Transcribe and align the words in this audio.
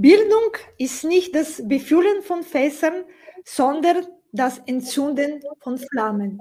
Bildung 0.00 0.56
ist 0.78 1.02
nicht 1.02 1.34
das 1.34 1.60
Befüllen 1.66 2.22
von 2.22 2.44
Fässern, 2.44 3.04
sondern 3.44 4.06
das 4.30 4.58
Entzünden 4.60 5.42
von 5.60 5.76
Flammen. 5.76 6.38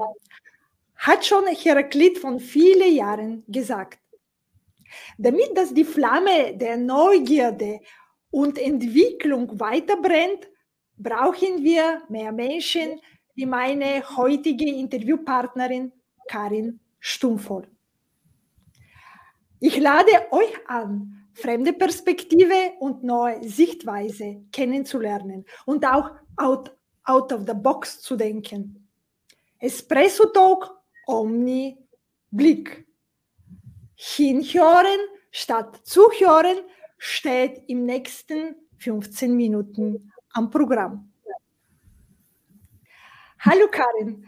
Hat 0.96 1.26
schon 1.26 1.47
Heraklit 1.47 2.20
von 2.20 2.39
vielen 2.39 2.93
Jahren 2.93 3.43
gesagt. 3.47 3.99
Damit 5.17 5.57
dass 5.57 5.73
die 5.73 5.85
Flamme 5.85 6.55
der 6.55 6.78
Neugierde 6.78 7.79
und 8.29 8.60
Entwicklung 8.60 9.60
weiterbrennt, 9.60 10.47
brauchen 10.96 11.63
wir 11.63 12.03
mehr 12.10 12.31
Menschen 12.31 13.01
wie 13.33 13.47
meine 13.47 14.03
heutige 14.17 14.69
Interviewpartnerin 14.69 15.92
Karin 16.27 16.80
Stummvoll. 16.99 17.67
Ich 19.59 19.80
lade 19.80 20.12
euch 20.30 20.53
an, 20.67 21.27
fremde 21.38 21.73
Perspektive 21.73 22.73
und 22.80 23.03
neue 23.03 23.48
Sichtweise 23.48 24.43
kennenzulernen 24.52 25.45
und 25.66 25.85
auch 25.85 26.11
out, 26.38 26.75
out 27.03 27.31
of 27.31 27.44
the 27.48 27.53
box 27.53 28.02
zu 28.02 28.16
denken. 28.16 28.88
Espresso 29.59 30.27
Talk 30.27 30.70
Omni 31.05 31.77
Blick. 32.31 32.85
Hinhören 33.95 34.99
statt 35.31 35.80
zuhören 35.84 36.58
steht 36.97 37.63
im 37.67 37.85
nächsten 37.85 38.55
15 38.77 39.35
Minuten 39.35 40.11
am 40.33 40.49
Programm. 40.49 41.11
Hallo 43.39 43.67
Karin. 43.72 44.25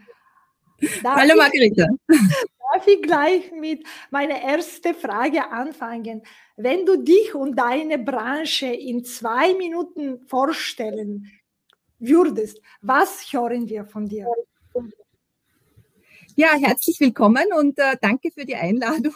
Darf 1.04 1.20
Hallo 1.20 1.36
Margarete. 1.36 1.88
Darf 2.08 2.88
ich 2.88 3.02
gleich 3.02 3.52
mit 3.52 3.86
meiner 4.12 4.36
ersten 4.36 4.94
Frage 4.96 5.50
anfangen? 5.52 6.22
Wenn 6.56 6.86
du 6.86 6.98
dich 6.98 7.36
und 7.36 7.56
deine 7.56 7.98
Branche 7.98 8.68
in 8.68 9.04
zwei 9.04 9.54
Minuten 9.56 10.20
vorstellen 10.28 11.32
würdest, 11.98 12.62
was 12.82 13.32
hören 13.34 13.68
wir 13.68 13.86
von 13.86 14.08
dir? 14.08 14.28
Ja, 16.36 16.56
herzlich 16.58 17.00
willkommen 17.00 17.48
und 17.58 17.78
äh, 17.80 17.98
danke 18.02 18.32
für 18.32 18.46
die 18.46 18.56
Einladung. 18.56 19.14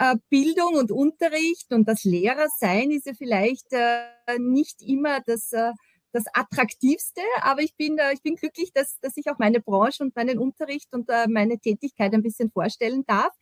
Äh, 0.00 0.14
Bildung 0.30 0.74
und 0.74 0.92
Unterricht 0.92 1.72
und 1.72 1.88
das 1.88 2.04
Lehrersein 2.04 2.92
ist 2.92 3.06
ja 3.06 3.14
vielleicht 3.14 3.72
äh, 3.72 4.06
nicht 4.38 4.80
immer 4.80 5.20
das 5.26 5.52
äh, 5.52 5.72
das 6.18 6.26
Attraktivste, 6.34 7.20
aber 7.42 7.62
ich 7.62 7.76
bin, 7.76 7.98
ich 8.12 8.22
bin 8.22 8.36
glücklich, 8.36 8.72
dass, 8.72 8.98
dass 9.00 9.16
ich 9.16 9.30
auch 9.30 9.38
meine 9.38 9.60
Branche 9.60 10.02
und 10.02 10.16
meinen 10.16 10.38
Unterricht 10.38 10.88
und 10.92 11.08
äh, 11.08 11.26
meine 11.28 11.58
Tätigkeit 11.58 12.12
ein 12.12 12.22
bisschen 12.22 12.50
vorstellen 12.50 13.04
darf. 13.06 13.32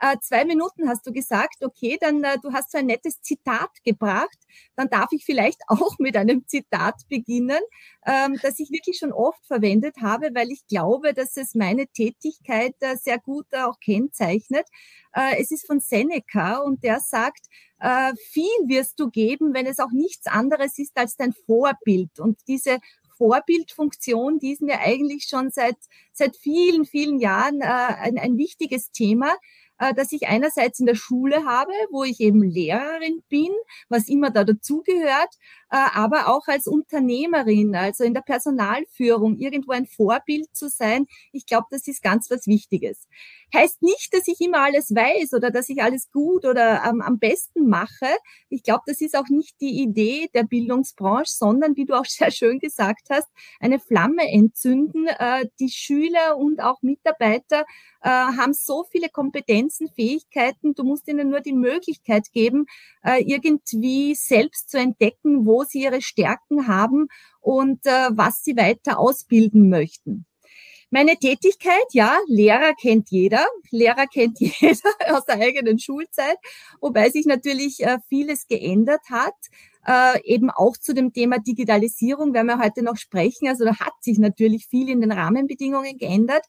Äh, 0.00 0.16
zwei 0.20 0.46
Minuten 0.46 0.88
hast 0.88 1.06
du 1.06 1.12
gesagt, 1.12 1.62
okay, 1.62 1.98
dann 2.00 2.24
äh, 2.24 2.38
du 2.42 2.52
hast 2.52 2.72
so 2.72 2.78
ein 2.78 2.86
nettes 2.86 3.20
Zitat 3.20 3.70
gebracht, 3.84 4.38
dann 4.74 4.88
darf 4.88 5.08
ich 5.12 5.24
vielleicht 5.24 5.60
auch 5.68 5.98
mit 5.98 6.16
einem 6.16 6.46
Zitat 6.46 6.94
beginnen, 7.08 7.60
ähm, 8.06 8.38
das 8.42 8.58
ich 8.58 8.70
wirklich 8.70 8.98
schon 8.98 9.12
oft 9.12 9.44
verwendet 9.46 9.96
habe, 10.00 10.30
weil 10.34 10.50
ich 10.50 10.66
glaube, 10.66 11.12
dass 11.12 11.36
es 11.36 11.54
meine 11.54 11.86
Tätigkeit 11.86 12.74
äh, 12.80 12.96
sehr 12.96 13.18
gut 13.18 13.46
äh, 13.50 13.62
auch 13.62 13.78
kennzeichnet. 13.78 14.66
Äh, 15.12 15.40
es 15.40 15.50
ist 15.50 15.66
von 15.66 15.80
Seneca 15.80 16.58
und 16.58 16.82
der 16.82 17.00
sagt, 17.00 17.46
äh, 17.78 18.14
viel 18.16 18.44
wirst 18.66 18.98
du 19.00 19.10
geben, 19.10 19.52
wenn 19.52 19.66
es 19.66 19.80
auch 19.80 19.92
nichts 19.92 20.26
anderes 20.26 20.78
ist 20.78 20.96
als 20.96 21.16
dein 21.16 21.34
Vorbild. 21.46 22.20
Und 22.20 22.38
diese 22.48 22.78
Vorbildfunktion, 23.20 24.38
die 24.38 24.52
ist 24.52 24.62
mir 24.62 24.80
eigentlich 24.80 25.26
schon 25.28 25.50
seit, 25.50 25.76
seit 26.12 26.36
vielen, 26.36 26.86
vielen 26.86 27.18
Jahren 27.18 27.60
äh, 27.60 27.64
ein, 27.64 28.18
ein 28.18 28.38
wichtiges 28.38 28.92
Thema. 28.92 29.36
Äh, 29.80 29.94
dass 29.94 30.12
ich 30.12 30.28
einerseits 30.28 30.78
in 30.78 30.86
der 30.86 30.94
Schule 30.94 31.46
habe, 31.46 31.72
wo 31.90 32.04
ich 32.04 32.20
eben 32.20 32.42
Lehrerin 32.42 33.22
bin, 33.30 33.48
was 33.88 34.08
immer 34.08 34.30
da 34.30 34.44
dazugehört, 34.44 35.30
aber 35.76 36.28
auch 36.28 36.46
als 36.46 36.66
Unternehmerin, 36.66 37.74
also 37.74 38.04
in 38.04 38.14
der 38.14 38.22
Personalführung, 38.22 39.38
irgendwo 39.38 39.72
ein 39.72 39.86
Vorbild 39.86 40.48
zu 40.52 40.68
sein. 40.68 41.06
Ich 41.32 41.46
glaube, 41.46 41.66
das 41.70 41.86
ist 41.86 42.02
ganz 42.02 42.30
was 42.30 42.46
Wichtiges. 42.46 43.08
Heißt 43.52 43.82
nicht, 43.82 44.14
dass 44.14 44.28
ich 44.28 44.40
immer 44.40 44.60
alles 44.60 44.94
weiß 44.94 45.32
oder 45.32 45.50
dass 45.50 45.68
ich 45.68 45.82
alles 45.82 46.10
gut 46.12 46.44
oder 46.44 46.84
am, 46.84 47.00
am 47.00 47.18
besten 47.18 47.68
mache. 47.68 48.06
Ich 48.48 48.62
glaube, 48.62 48.82
das 48.86 49.00
ist 49.00 49.16
auch 49.16 49.28
nicht 49.28 49.60
die 49.60 49.82
Idee 49.82 50.28
der 50.34 50.44
Bildungsbranche, 50.44 51.32
sondern, 51.32 51.76
wie 51.76 51.84
du 51.84 51.94
auch 51.94 52.04
sehr 52.06 52.30
schön 52.30 52.60
gesagt 52.60 53.08
hast, 53.10 53.28
eine 53.58 53.80
Flamme 53.80 54.30
entzünden. 54.30 55.06
Äh, 55.06 55.46
die 55.58 55.68
Schüler 55.68 56.36
und 56.36 56.60
auch 56.62 56.80
Mitarbeiter 56.82 57.64
äh, 58.02 58.08
haben 58.08 58.52
so 58.52 58.84
viele 58.84 59.08
Kompetenzen, 59.08 59.88
Fähigkeiten. 59.88 60.74
Du 60.74 60.84
musst 60.84 61.08
ihnen 61.08 61.28
nur 61.28 61.40
die 61.40 61.52
Möglichkeit 61.52 62.30
geben, 62.32 62.66
äh, 63.02 63.22
irgendwie 63.22 64.14
selbst 64.14 64.70
zu 64.70 64.78
entdecken, 64.78 65.44
wo 65.44 65.59
sie 65.64 65.82
ihre 65.82 66.02
Stärken 66.02 66.66
haben 66.66 67.08
und 67.40 67.86
äh, 67.86 68.08
was 68.10 68.42
sie 68.42 68.56
weiter 68.56 68.98
ausbilden 68.98 69.68
möchten. 69.68 70.26
Meine 70.92 71.16
Tätigkeit, 71.16 71.86
ja, 71.92 72.18
Lehrer 72.26 72.74
kennt 72.74 73.10
jeder. 73.10 73.46
Lehrer 73.70 74.06
kennt 74.06 74.40
jeder 74.40 74.90
aus 75.08 75.24
der 75.24 75.36
eigenen 75.36 75.78
Schulzeit, 75.78 76.36
wobei 76.80 77.10
sich 77.10 77.26
natürlich 77.26 77.80
äh, 77.84 77.98
vieles 78.08 78.48
geändert 78.48 79.02
hat. 79.08 79.34
Äh, 79.86 80.20
eben 80.24 80.50
auch 80.50 80.76
zu 80.76 80.92
dem 80.92 81.12
Thema 81.12 81.38
Digitalisierung 81.38 82.34
werden 82.34 82.48
wir 82.48 82.58
heute 82.58 82.82
noch 82.82 82.96
sprechen. 82.96 83.48
Also 83.48 83.64
da 83.64 83.78
hat 83.78 83.94
sich 84.00 84.18
natürlich 84.18 84.66
viel 84.66 84.88
in 84.88 85.00
den 85.00 85.12
Rahmenbedingungen 85.12 85.96
geändert. 85.96 86.44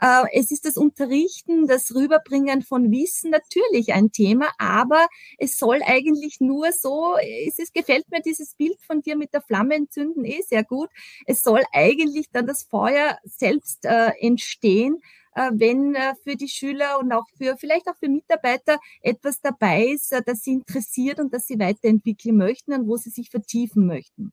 Äh, 0.00 0.24
es 0.32 0.50
ist 0.50 0.64
das 0.64 0.76
Unterrichten, 0.76 1.66
das 1.66 1.94
Rüberbringen 1.94 2.62
von 2.62 2.90
Wissen 2.90 3.30
natürlich 3.30 3.92
ein 3.92 4.10
Thema, 4.12 4.50
aber 4.58 5.06
es 5.38 5.56
soll 5.58 5.80
eigentlich 5.84 6.38
nur 6.40 6.72
so, 6.72 7.16
es 7.46 7.58
ist, 7.58 7.74
gefällt 7.74 8.10
mir 8.10 8.20
dieses 8.22 8.54
Bild 8.54 8.80
von 8.82 9.02
dir 9.02 9.16
mit 9.16 9.32
der 9.32 9.42
Flamme 9.42 9.74
entzünden 9.76 10.24
eh 10.24 10.42
sehr 10.42 10.64
gut. 10.64 10.90
Es 11.26 11.42
soll 11.42 11.62
eigentlich 11.72 12.30
dann 12.32 12.46
das 12.46 12.64
Feuer 12.64 13.18
selbst 13.24 13.84
äh, 13.84 14.10
entstehen, 14.20 15.00
äh, 15.34 15.50
wenn 15.54 15.94
äh, 15.94 16.14
für 16.22 16.36
die 16.36 16.48
Schüler 16.48 16.98
und 16.98 17.12
auch 17.12 17.26
für 17.36 17.56
vielleicht 17.56 17.88
auch 17.88 17.96
für 17.96 18.08
Mitarbeiter 18.08 18.78
etwas 19.02 19.40
dabei 19.40 19.86
ist, 19.86 20.12
äh, 20.12 20.22
das 20.24 20.42
sie 20.42 20.52
interessiert 20.52 21.20
und 21.20 21.32
das 21.34 21.46
sie 21.46 21.58
weiterentwickeln 21.58 22.36
möchten 22.36 22.72
und 22.72 22.88
wo 22.88 22.96
sie 22.96 23.10
sich 23.10 23.30
vertiefen 23.30 23.86
möchten. 23.86 24.32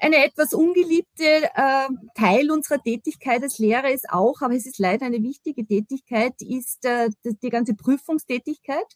Eine 0.00 0.24
etwas 0.24 0.54
ungeliebte 0.54 1.24
äh, 1.24 1.88
Teil 2.14 2.52
unserer 2.52 2.80
Tätigkeit 2.80 3.42
als 3.42 3.58
Lehrer 3.58 3.90
ist 3.90 4.08
auch, 4.10 4.40
aber 4.42 4.54
es 4.54 4.64
ist 4.64 4.78
leider 4.78 5.06
eine 5.06 5.22
wichtige 5.22 5.66
Tätigkeit, 5.66 6.34
ist 6.40 6.84
äh, 6.84 7.10
die, 7.24 7.50
ganze 7.50 7.74
Prüfungstätigkeit. 7.74 8.86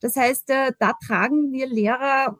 Das 0.00 0.16
heißt, 0.16 0.48
äh, 0.48 0.72
da 0.78 0.94
tragen 1.06 1.52
wir 1.52 1.66
Lehrer 1.66 2.38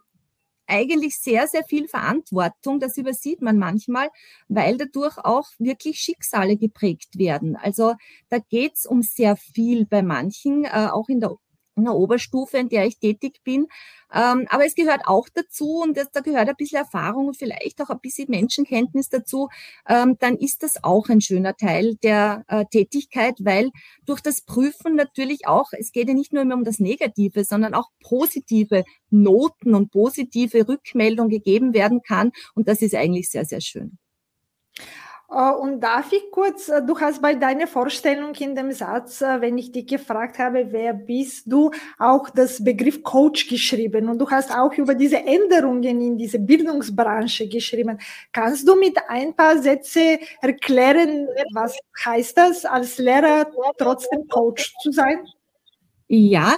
eigentlich 0.66 1.18
sehr, 1.18 1.46
sehr 1.46 1.64
viel 1.64 1.88
Verantwortung. 1.88 2.80
Das 2.80 2.96
übersieht 2.96 3.42
man 3.42 3.58
manchmal, 3.58 4.08
weil 4.48 4.78
dadurch 4.78 5.18
auch 5.18 5.48
wirklich 5.58 5.98
Schicksale 6.00 6.56
geprägt 6.56 7.18
werden. 7.18 7.56
Also 7.56 7.94
da 8.30 8.38
geht's 8.38 8.86
um 8.86 9.02
sehr 9.02 9.36
viel 9.36 9.86
bei 9.86 10.02
manchen, 10.02 10.64
äh, 10.64 10.88
auch 10.90 11.08
in 11.08 11.20
der 11.20 11.36
in 11.76 11.84
der 11.84 11.94
Oberstufe, 11.94 12.58
in 12.58 12.68
der 12.68 12.86
ich 12.86 12.98
tätig 12.98 13.40
bin. 13.44 13.66
Ähm, 14.12 14.46
aber 14.50 14.64
es 14.64 14.74
gehört 14.74 15.02
auch 15.06 15.28
dazu 15.32 15.82
und 15.82 15.96
das, 15.96 16.10
da 16.10 16.20
gehört 16.20 16.48
ein 16.48 16.56
bisschen 16.56 16.78
Erfahrung 16.78 17.28
und 17.28 17.36
vielleicht 17.36 17.80
auch 17.82 17.90
ein 17.90 18.00
bisschen 18.00 18.30
Menschenkenntnis 18.30 19.08
dazu. 19.08 19.48
Ähm, 19.88 20.16
dann 20.18 20.36
ist 20.36 20.62
das 20.62 20.82
auch 20.82 21.08
ein 21.08 21.20
schöner 21.20 21.56
Teil 21.56 21.96
der 22.02 22.44
äh, 22.48 22.64
Tätigkeit, 22.70 23.34
weil 23.40 23.70
durch 24.04 24.20
das 24.20 24.42
Prüfen 24.42 24.94
natürlich 24.94 25.46
auch, 25.46 25.72
es 25.72 25.92
geht 25.92 26.08
ja 26.08 26.14
nicht 26.14 26.32
nur 26.32 26.42
immer 26.42 26.54
um 26.54 26.64
das 26.64 26.78
Negative, 26.78 27.44
sondern 27.44 27.74
auch 27.74 27.90
positive 28.00 28.84
Noten 29.10 29.74
und 29.74 29.90
positive 29.90 30.68
Rückmeldung 30.68 31.28
gegeben 31.28 31.74
werden 31.74 32.00
kann. 32.02 32.32
Und 32.54 32.68
das 32.68 32.82
ist 32.82 32.94
eigentlich 32.94 33.28
sehr, 33.28 33.44
sehr 33.44 33.60
schön. 33.60 33.98
Äh, 35.30 35.52
und 35.52 35.80
darf 35.80 36.12
ich 36.12 36.30
kurz, 36.30 36.68
äh, 36.68 36.82
du 36.82 36.98
hast 36.98 37.20
bei 37.20 37.34
deiner 37.34 37.66
Vorstellung 37.66 38.34
in 38.36 38.54
dem 38.54 38.72
Satz, 38.72 39.20
äh, 39.22 39.40
wenn 39.40 39.58
ich 39.58 39.72
dich 39.72 39.86
gefragt 39.86 40.38
habe, 40.38 40.68
wer 40.70 40.94
bist 40.94 41.44
du, 41.46 41.70
auch 41.98 42.30
das 42.30 42.62
Begriff 42.62 43.02
Coach 43.02 43.48
geschrieben 43.48 44.08
und 44.08 44.18
du 44.18 44.30
hast 44.30 44.54
auch 44.54 44.72
über 44.74 44.94
diese 44.94 45.18
Änderungen 45.18 46.00
in 46.00 46.16
diese 46.16 46.38
Bildungsbranche 46.38 47.48
geschrieben. 47.48 47.98
Kannst 48.32 48.66
du 48.68 48.76
mit 48.76 48.96
ein 49.08 49.34
paar 49.34 49.58
Sätze 49.58 50.18
erklären, 50.40 51.28
was 51.54 51.76
heißt 52.04 52.36
das, 52.38 52.64
als 52.64 52.98
Lehrer 52.98 53.46
trotzdem 53.78 54.28
Coach 54.28 54.74
zu 54.82 54.92
sein? 54.92 55.26
Ja, 56.08 56.56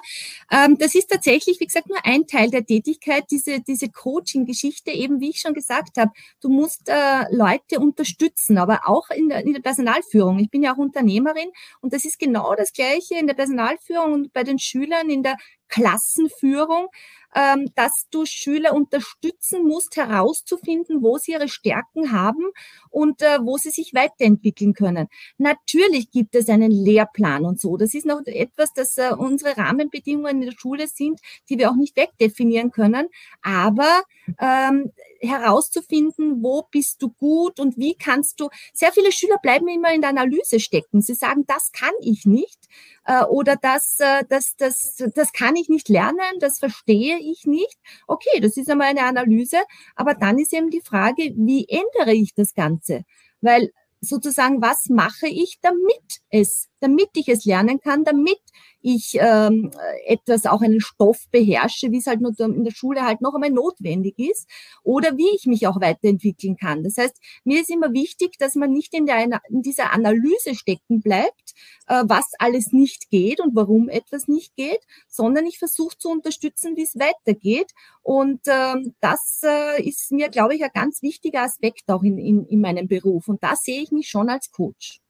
ähm, 0.53 0.77
das 0.77 0.95
ist 0.95 1.09
tatsächlich, 1.09 1.59
wie 1.59 1.65
gesagt, 1.67 1.89
nur 1.89 2.05
ein 2.05 2.27
Teil 2.27 2.51
der 2.51 2.67
Tätigkeit, 2.67 3.25
diese, 3.31 3.61
diese 3.61 3.89
Coaching-Geschichte, 3.89 4.91
eben 4.91 5.21
wie 5.21 5.31
ich 5.31 5.41
schon 5.41 5.55
gesagt 5.55 5.97
habe, 5.97 6.11
du 6.43 6.51
musst 6.51 6.89
äh, 6.91 7.25
Leute 7.31 7.81
unterstützen, 7.81 8.59
aber 8.59 8.81
auch 8.85 9.09
in 9.09 9.31
der, 9.31 9.45
in 9.47 9.55
der 9.55 9.63
Personalführung. 9.63 10.39
Ich 10.39 10.51
bin 10.51 10.63
ja 10.63 10.75
auch 10.75 10.79
Unternehmerin 10.79 11.49
und 11.81 11.95
das 11.95 12.05
ist 12.05 12.19
genau 12.19 12.55
das 12.57 12.75
Gleiche 12.75 13.15
in 13.19 13.27
der 13.27 13.35
Personalführung 13.35 14.13
und 14.13 14.33
bei 14.35 14.45
den 14.45 14.59
Schülern 14.59 15.09
in 15.09 15.23
der 15.23 15.37
Klassenführung, 15.69 16.89
ähm, 17.35 17.71
dass 17.75 18.07
du 18.11 18.25
Schüler 18.25 18.73
unterstützen 18.75 19.67
musst, 19.67 19.97
herauszufinden, 19.97 21.03
wo 21.03 21.19
sie 21.19 21.33
ihre 21.33 21.49
Stärken 21.49 22.13
haben 22.13 22.45
und 22.91 23.23
äh, 23.23 23.39
wo 23.43 23.59
sie 23.59 23.71
sich 23.71 23.95
weiterentwickeln 23.95 24.75
können. 24.75 25.09
Natürlich 25.37 26.11
gibt 26.11 26.35
es 26.35 26.49
einen 26.49 26.71
Lehrplan 26.71 27.45
und 27.45 27.61
so. 27.61 27.77
Das 27.77 27.95
ist 27.95 28.07
noch 28.07 28.23
etwas, 28.25 28.73
das 28.73 28.97
äh, 28.99 29.13
unsere 29.17 29.57
Rahmenbedingungen 29.57 30.43
in 30.43 30.49
der 30.49 30.57
Schule 30.59 30.89
sind, 30.89 31.21
die 31.49 31.59
wir 31.59 31.71
auch 31.71 31.77
nicht 31.77 31.97
wegdefinieren 31.97 32.71
können. 32.71 33.09
Aber 33.43 34.03
ähm, 34.41 34.91
herauszufinden, 35.21 36.43
wo 36.43 36.65
bist 36.71 37.03
du 37.03 37.11
gut 37.11 37.61
und 37.61 37.77
wie 37.77 37.95
kannst 37.95 38.41
du. 38.41 38.49
Sehr 38.73 38.93
viele 38.93 39.13
Schüler 39.13 39.39
bleiben 39.43 39.69
immer 39.69 39.93
in 39.93 40.01
der 40.01 40.11
Analyse 40.11 40.61
stecken. 40.61 41.01
Sie 41.01 41.15
sagen, 41.15 41.45
das 41.47 41.73
kann 41.73 41.93
ich 42.01 42.25
nicht 42.27 42.69
äh, 43.05 43.25
oder 43.25 43.57
das, 43.57 43.97
äh, 44.01 44.25
das, 44.29 44.55
das, 44.57 44.97
das 45.15 45.33
kann 45.33 45.57
ich 45.57 45.69
nicht 45.69 45.89
lernen, 45.89 46.39
das 46.41 46.59
verstehe 46.59 47.19
ich 47.19 47.45
nicht. 47.45 47.79
Okay, 48.07 48.41
das 48.41 48.57
ist 48.57 48.71
einmal 48.71 48.89
eine 48.89 49.05
Analyse, 49.05 49.59
aber 49.97 50.15
dann 50.15 50.39
ist 50.39 50.53
eben 50.53 50.71
die 50.71 50.83
Frage, 50.83 51.33
wie 51.37 51.67
ändere 51.69 52.15
ich 52.15 52.35
das 52.35 52.55
Ganze? 52.55 53.05
Weil 53.41 53.71
sozusagen, 54.01 54.63
was 54.63 54.89
mache 54.89 55.27
ich, 55.27 55.59
damit 55.61 56.21
es, 56.31 56.68
damit 56.81 57.09
ich 57.15 57.29
es 57.29 57.45
lernen 57.45 57.81
kann, 57.81 58.05
damit 58.05 58.41
ich 58.81 59.17
ähm, 59.21 59.71
etwas, 60.07 60.47
auch 60.47 60.63
einen 60.63 60.81
Stoff 60.81 61.27
beherrsche, 61.31 61.91
wie 61.91 61.99
es 61.99 62.07
halt 62.07 62.21
nur 62.21 62.33
in 62.39 62.65
der 62.65 62.71
Schule 62.73 63.03
halt 63.03 63.21
noch 63.21 63.35
einmal 63.35 63.51
notwendig 63.51 64.19
ist, 64.19 64.49
oder 64.83 65.17
wie 65.17 65.29
ich 65.35 65.47
mich 65.47 65.67
auch 65.67 65.81
weiterentwickeln 65.81 66.57
kann. 66.57 66.85
Das 66.85 66.97
heißt, 66.97 67.17
mir 67.45 67.61
ist 67.61 67.71
immer 67.71 67.93
wichtig, 67.93 68.39
dass 68.39 68.55
man 68.55 68.73
nicht 68.73 68.95
in, 68.95 69.07
der, 69.07 69.41
in 69.49 69.63
dieser 69.63 69.93
Analyse 69.93 70.55
stecken 70.55 71.01
bleibt, 71.01 71.55
äh, 71.87 72.05
was 72.07 72.27
alles 72.39 72.73
nicht 72.73 73.11
geht 73.11 73.41
und 73.41 73.55
warum 73.57 73.89
etwas 73.89 74.29
nicht 74.29 74.55
geht, 74.57 74.81
sondern 75.09 75.47
ich 75.47 75.59
versuche 75.59 75.99
zu 75.99 76.11
unterstützen, 76.11 76.77
wie 76.77 76.85
es 76.85 76.95
weitergeht. 76.95 77.73
Und 78.03 78.41
ähm, 78.47 78.95
das 79.01 79.41
äh, 79.45 79.83
ist 79.83 80.13
mir, 80.13 80.29
glaube 80.29 80.55
ich, 80.55 80.63
ein 80.63 80.71
ganz 80.73 81.03
wichtiger 81.03 81.43
Aspekt 81.43 81.91
auch 81.91 82.03
in, 82.03 82.19
in, 82.19 82.47
in 82.47 82.61
meinem 82.61 82.89
Beruf. 82.89 83.29
Und 83.29 83.43
da 83.43 83.57
sehe 83.57 83.83
ich 83.83 83.91
mich 83.91 84.09
schon 84.09 84.29
als 84.29 84.51
Coach. 84.51 85.01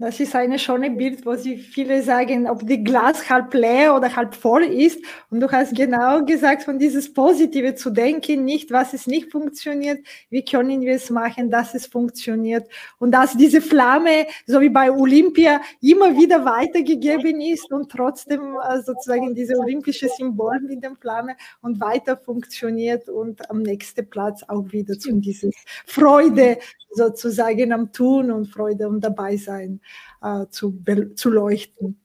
Das 0.00 0.18
ist 0.18 0.34
ein 0.34 0.58
schönes 0.58 0.96
Bild, 0.96 1.26
wo 1.26 1.34
sie 1.34 1.58
viele 1.58 2.02
sagen, 2.02 2.48
ob 2.48 2.66
die 2.66 2.82
Glas 2.82 3.28
halb 3.28 3.52
leer 3.52 3.94
oder 3.94 4.16
halb 4.16 4.34
voll 4.34 4.62
ist. 4.62 4.98
Und 5.28 5.40
du 5.40 5.52
hast 5.52 5.76
genau 5.76 6.24
gesagt, 6.24 6.62
von 6.62 6.78
dieses 6.78 7.12
Positive 7.12 7.74
zu 7.74 7.90
denken, 7.90 8.46
nicht 8.46 8.70
was 8.70 8.94
es 8.94 9.06
nicht 9.06 9.30
funktioniert, 9.30 9.98
wie 10.30 10.42
können 10.42 10.80
wir 10.80 10.94
es 10.94 11.10
machen, 11.10 11.50
dass 11.50 11.74
es 11.74 11.86
funktioniert. 11.86 12.66
Und 12.98 13.12
dass 13.12 13.36
diese 13.36 13.60
Flamme, 13.60 14.26
so 14.46 14.62
wie 14.62 14.70
bei 14.70 14.90
Olympia, 14.90 15.60
immer 15.82 16.16
wieder 16.16 16.46
weitergegeben 16.46 17.38
ist 17.42 17.70
und 17.70 17.92
trotzdem 17.92 18.56
äh, 18.56 18.80
sozusagen 18.80 19.34
diese 19.34 19.58
olympische 19.58 20.08
Symbol 20.08 20.60
mit 20.60 20.82
der 20.82 20.96
Flamme 20.96 21.36
und 21.60 21.78
weiter 21.78 22.16
funktioniert 22.16 23.10
und 23.10 23.50
am 23.50 23.60
nächsten 23.60 24.08
Platz 24.08 24.42
auch 24.48 24.64
wieder 24.72 24.98
zu 24.98 25.12
dieser 25.12 25.50
Freude 25.84 26.56
sozusagen 26.92 27.72
am 27.72 27.92
Tun 27.92 28.30
und 28.30 28.46
Freude 28.46 28.86
am 28.86 28.98
dabei 28.98 29.36
sein 29.36 29.78
äh, 30.22 30.46
zu, 30.50 30.82
zu 31.14 31.30
leuchten. 31.30 32.00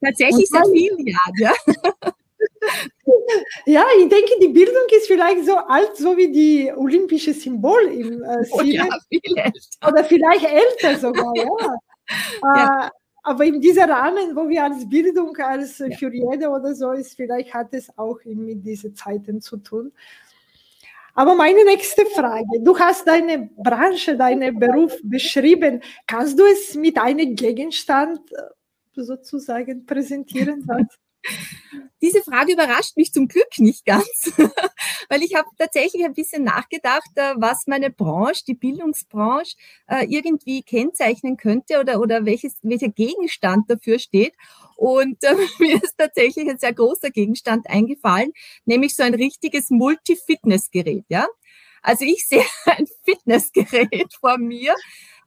Tatsächlich 0.00 0.48
seit 0.48 0.66
vielen 0.66 1.06
Jahren, 1.06 1.34
ja. 1.36 1.52
ja, 3.66 3.84
ich 3.98 4.08
denke, 4.08 4.32
die 4.40 4.48
Bildung 4.48 4.82
ist 4.96 5.06
vielleicht 5.06 5.44
so 5.46 5.56
alt, 5.56 5.96
so 5.96 6.16
wie 6.16 6.30
die 6.30 6.72
olympische 6.74 7.34
Symbol 7.34 7.82
im 7.84 8.22
äh, 8.22 8.44
oh, 8.50 8.62
ja, 8.62 8.86
Oder 9.86 10.04
vielleicht 10.04 10.44
älter 10.44 10.98
sogar, 10.98 11.32
ja. 11.36 11.44
ja. 12.42 12.86
Äh, 12.86 12.90
aber 13.24 13.44
in 13.44 13.60
dieser 13.60 13.88
Rahmen, 13.88 14.34
wo 14.34 14.48
wir 14.48 14.64
als 14.64 14.88
Bildung, 14.88 15.36
als 15.36 15.78
ja. 15.78 15.96
für 15.96 16.12
jede 16.12 16.48
oder 16.48 16.74
so 16.74 16.90
ist, 16.90 17.14
vielleicht 17.14 17.54
hat 17.54 17.68
es 17.72 17.96
auch 17.96 18.18
mit 18.24 18.66
diesen 18.66 18.96
Zeiten 18.96 19.40
zu 19.40 19.58
tun. 19.58 19.92
Aber 21.14 21.34
meine 21.34 21.64
nächste 21.64 22.06
Frage, 22.06 22.60
du 22.60 22.78
hast 22.78 23.06
deine 23.06 23.50
Branche, 23.56 24.16
deinen 24.16 24.58
Beruf 24.58 24.96
beschrieben. 25.02 25.82
Kannst 26.06 26.38
du 26.38 26.44
es 26.44 26.74
mit 26.74 26.98
einem 26.98 27.36
Gegenstand 27.36 28.20
äh, 28.32 29.02
sozusagen 29.02 29.84
präsentieren? 29.84 30.66
Diese 32.00 32.22
Frage 32.22 32.54
überrascht 32.54 32.96
mich 32.96 33.12
zum 33.12 33.28
Glück 33.28 33.58
nicht 33.58 33.84
ganz, 33.84 34.32
weil 35.08 35.22
ich 35.22 35.36
habe 35.36 35.48
tatsächlich 35.56 36.04
ein 36.04 36.14
bisschen 36.14 36.42
nachgedacht, 36.42 37.10
äh, 37.14 37.34
was 37.36 37.66
meine 37.66 37.90
Branche, 37.90 38.42
die 38.46 38.54
Bildungsbranche, 38.54 39.54
äh, 39.86 40.06
irgendwie 40.06 40.62
kennzeichnen 40.62 41.36
könnte 41.36 41.78
oder, 41.78 42.00
oder 42.00 42.24
welches, 42.24 42.56
welcher 42.62 42.88
Gegenstand 42.88 43.70
dafür 43.70 44.00
steht. 44.00 44.34
Und 44.82 45.22
äh, 45.22 45.36
mir 45.60 45.80
ist 45.80 45.96
tatsächlich 45.96 46.50
ein 46.50 46.58
sehr 46.58 46.72
großer 46.72 47.10
Gegenstand 47.10 47.70
eingefallen, 47.70 48.32
nämlich 48.64 48.96
so 48.96 49.04
ein 49.04 49.14
richtiges 49.14 49.70
Multi-Fitness-Gerät. 49.70 51.04
Ja? 51.08 51.28
Also 51.82 52.04
ich 52.04 52.26
sehe 52.26 52.44
ein 52.66 52.88
Fitnessgerät 53.04 54.12
vor 54.18 54.38
mir, 54.38 54.74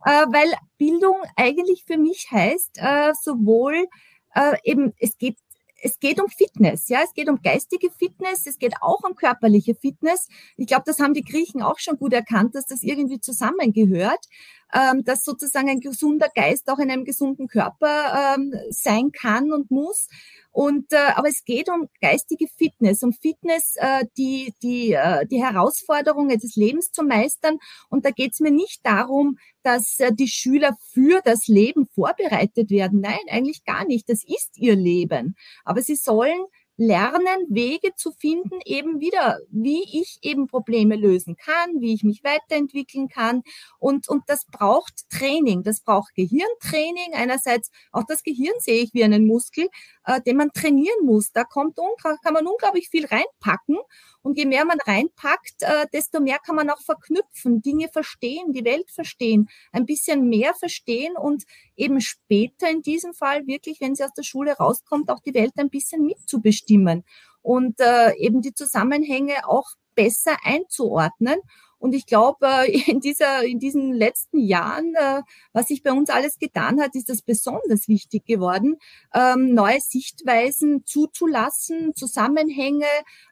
äh, 0.05 0.09
weil 0.09 0.53
Bildung 0.77 1.15
eigentlich 1.37 1.85
für 1.87 1.97
mich 1.97 2.27
heißt, 2.29 2.79
äh, 2.79 3.13
sowohl 3.13 3.87
äh, 4.35 4.57
eben, 4.65 4.93
es 4.99 5.17
geht 5.17 5.37
es 5.81 5.99
geht 5.99 6.19
um 6.19 6.29
Fitness, 6.29 6.89
ja, 6.89 7.01
es 7.03 7.13
geht 7.13 7.29
um 7.29 7.41
geistige 7.43 7.91
Fitness, 7.91 8.47
es 8.47 8.57
geht 8.57 8.73
auch 8.81 9.03
um 9.03 9.13
körperliche 9.13 9.75
Fitness. 9.75 10.27
Ich 10.57 10.65
glaube, 10.65 10.83
das 10.85 10.99
haben 10.99 11.13
die 11.13 11.23
Griechen 11.23 11.61
auch 11.61 11.77
schon 11.77 11.97
gut 11.97 12.11
erkannt, 12.11 12.55
dass 12.55 12.65
das 12.65 12.81
irgendwie 12.81 13.19
zusammengehört, 13.19 14.25
ähm, 14.73 15.03
dass 15.03 15.23
sozusagen 15.23 15.69
ein 15.69 15.79
gesunder 15.79 16.29
Geist 16.33 16.69
auch 16.69 16.79
in 16.79 16.91
einem 16.91 17.05
gesunden 17.05 17.47
Körper 17.47 18.35
ähm, 18.35 18.53
sein 18.69 19.11
kann 19.11 19.51
und 19.51 19.71
muss. 19.71 20.07
Und 20.51 20.93
äh, 20.93 21.11
aber 21.15 21.27
es 21.27 21.43
geht 21.43 21.67
um 21.69 21.89
geistige 22.01 22.47
Fitness, 22.47 23.03
um 23.03 23.11
Fitness, 23.11 23.75
äh, 23.77 24.05
die 24.17 24.53
die 24.63 24.93
äh, 24.93 25.25
die 25.25 25.43
Herausforderungen 25.43 26.39
des 26.39 26.55
Lebens 26.55 26.91
zu 26.91 27.03
meistern. 27.03 27.57
Und 27.89 28.05
da 28.05 28.11
geht 28.11 28.31
es 28.33 28.39
mir 28.39 28.51
nicht 28.51 28.85
darum, 28.85 29.37
dass 29.63 29.99
äh, 29.99 30.13
die 30.13 30.29
Schüler 30.29 30.77
für 30.93 31.21
das 31.25 31.47
Leben 31.47 31.87
vorbereitet 31.87 32.69
werden. 32.69 33.01
Nein, 33.01 33.19
eigentlich 33.29 33.65
gar 33.65 33.85
nicht. 33.85 34.09
Das 34.09 34.23
ist 34.23 34.57
ihr 34.57 34.75
Leben. 34.75 35.35
Aber 35.65 35.81
sie 35.81 35.95
sollen 35.95 36.45
lernen, 36.77 37.47
Wege 37.49 37.95
zu 37.95 38.11
finden, 38.11 38.59
eben 38.65 38.99
wieder, 38.99 39.39
wie 39.49 39.83
ich 39.83 40.19
eben 40.21 40.47
Probleme 40.47 40.95
lösen 40.95 41.37
kann, 41.37 41.79
wie 41.79 41.93
ich 41.93 42.03
mich 42.03 42.23
weiterentwickeln 42.23 43.07
kann. 43.07 43.43
Und, 43.79 44.09
und 44.09 44.23
das 44.27 44.45
braucht 44.45 45.09
Training. 45.09 45.63
Das 45.63 45.81
braucht 45.81 46.13
Gehirntraining. 46.15 47.13
Einerseits 47.13 47.71
auch 47.91 48.03
das 48.07 48.23
Gehirn 48.23 48.55
sehe 48.59 48.81
ich 48.83 48.93
wie 48.93 49.03
einen 49.03 49.25
Muskel, 49.25 49.69
äh, 50.05 50.21
den 50.21 50.37
man 50.37 50.51
trainieren 50.51 51.05
muss. 51.05 51.31
Da 51.31 51.43
kommt, 51.43 51.77
kann 52.01 52.33
man 52.33 52.47
unglaublich 52.47 52.89
viel 52.89 53.05
reinpacken. 53.05 53.77
Und 54.21 54.37
je 54.37 54.45
mehr 54.45 54.65
man 54.65 54.79
reinpackt, 54.79 55.61
äh, 55.61 55.85
desto 55.93 56.19
mehr 56.19 56.39
kann 56.39 56.55
man 56.55 56.69
auch 56.71 56.81
verknüpfen, 56.81 57.61
Dinge 57.61 57.89
verstehen, 57.89 58.53
die 58.53 58.65
Welt 58.65 58.89
verstehen, 58.89 59.49
ein 59.71 59.85
bisschen 59.85 60.27
mehr 60.29 60.55
verstehen 60.55 61.15
und 61.15 61.43
eben 61.75 62.01
später 62.01 62.69
in 62.69 62.81
diesem 62.81 63.13
Fall 63.13 63.47
wirklich, 63.47 63.81
wenn 63.81 63.95
sie 63.95 64.03
aus 64.03 64.13
der 64.13 64.23
Schule 64.23 64.53
rauskommt, 64.53 65.09
auch 65.09 65.19
die 65.19 65.33
Welt 65.33 65.53
ein 65.57 65.69
bisschen 65.69 66.05
mitzubestimmen 66.05 67.03
und 67.41 67.79
äh, 67.79 68.15
eben 68.17 68.41
die 68.41 68.53
Zusammenhänge 68.53 69.47
auch 69.47 69.67
besser 69.95 70.37
einzuordnen. 70.43 71.39
Und 71.77 71.93
ich 71.93 72.05
glaube, 72.05 72.47
äh, 72.47 72.81
in, 72.91 72.99
dieser, 72.99 73.43
in 73.43 73.59
diesen 73.59 73.93
letzten 73.93 74.39
Jahren, 74.39 74.95
äh, 74.95 75.21
was 75.53 75.67
sich 75.67 75.83
bei 75.83 75.91
uns 75.91 76.09
alles 76.09 76.39
getan 76.39 76.81
hat, 76.81 76.95
ist 76.95 77.09
das 77.09 77.21
besonders 77.21 77.87
wichtig 77.87 78.25
geworden, 78.25 78.77
ähm, 79.13 79.53
neue 79.53 79.79
Sichtweisen 79.79 80.85
zuzulassen, 80.85 81.93
Zusammenhänge 81.95 82.87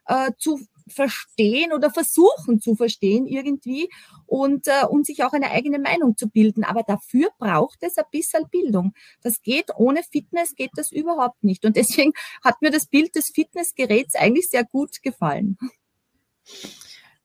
äh, 0.06 0.30
zu 0.38 0.60
verstehen 0.86 1.72
oder 1.72 1.90
versuchen 1.90 2.60
zu 2.60 2.74
verstehen 2.74 3.26
irgendwie 3.26 3.88
und, 4.26 4.66
äh, 4.68 4.86
und 4.88 5.06
sich 5.06 5.24
auch 5.24 5.32
eine 5.32 5.50
eigene 5.50 5.78
Meinung 5.78 6.16
zu 6.16 6.28
bilden. 6.28 6.64
Aber 6.64 6.82
dafür 6.82 7.28
braucht 7.38 7.82
es 7.82 7.96
ein 7.96 8.04
bisschen 8.10 8.48
Bildung. 8.50 8.94
Das 9.22 9.42
geht 9.42 9.70
ohne 9.76 10.02
Fitness, 10.02 10.54
geht 10.54 10.72
das 10.76 10.92
überhaupt 10.92 11.42
nicht. 11.44 11.64
Und 11.64 11.76
deswegen 11.76 12.12
hat 12.42 12.60
mir 12.60 12.70
das 12.70 12.86
Bild 12.86 13.14
des 13.14 13.30
Fitnessgeräts 13.30 14.14
eigentlich 14.14 14.48
sehr 14.48 14.64
gut 14.64 15.02
gefallen. 15.02 15.58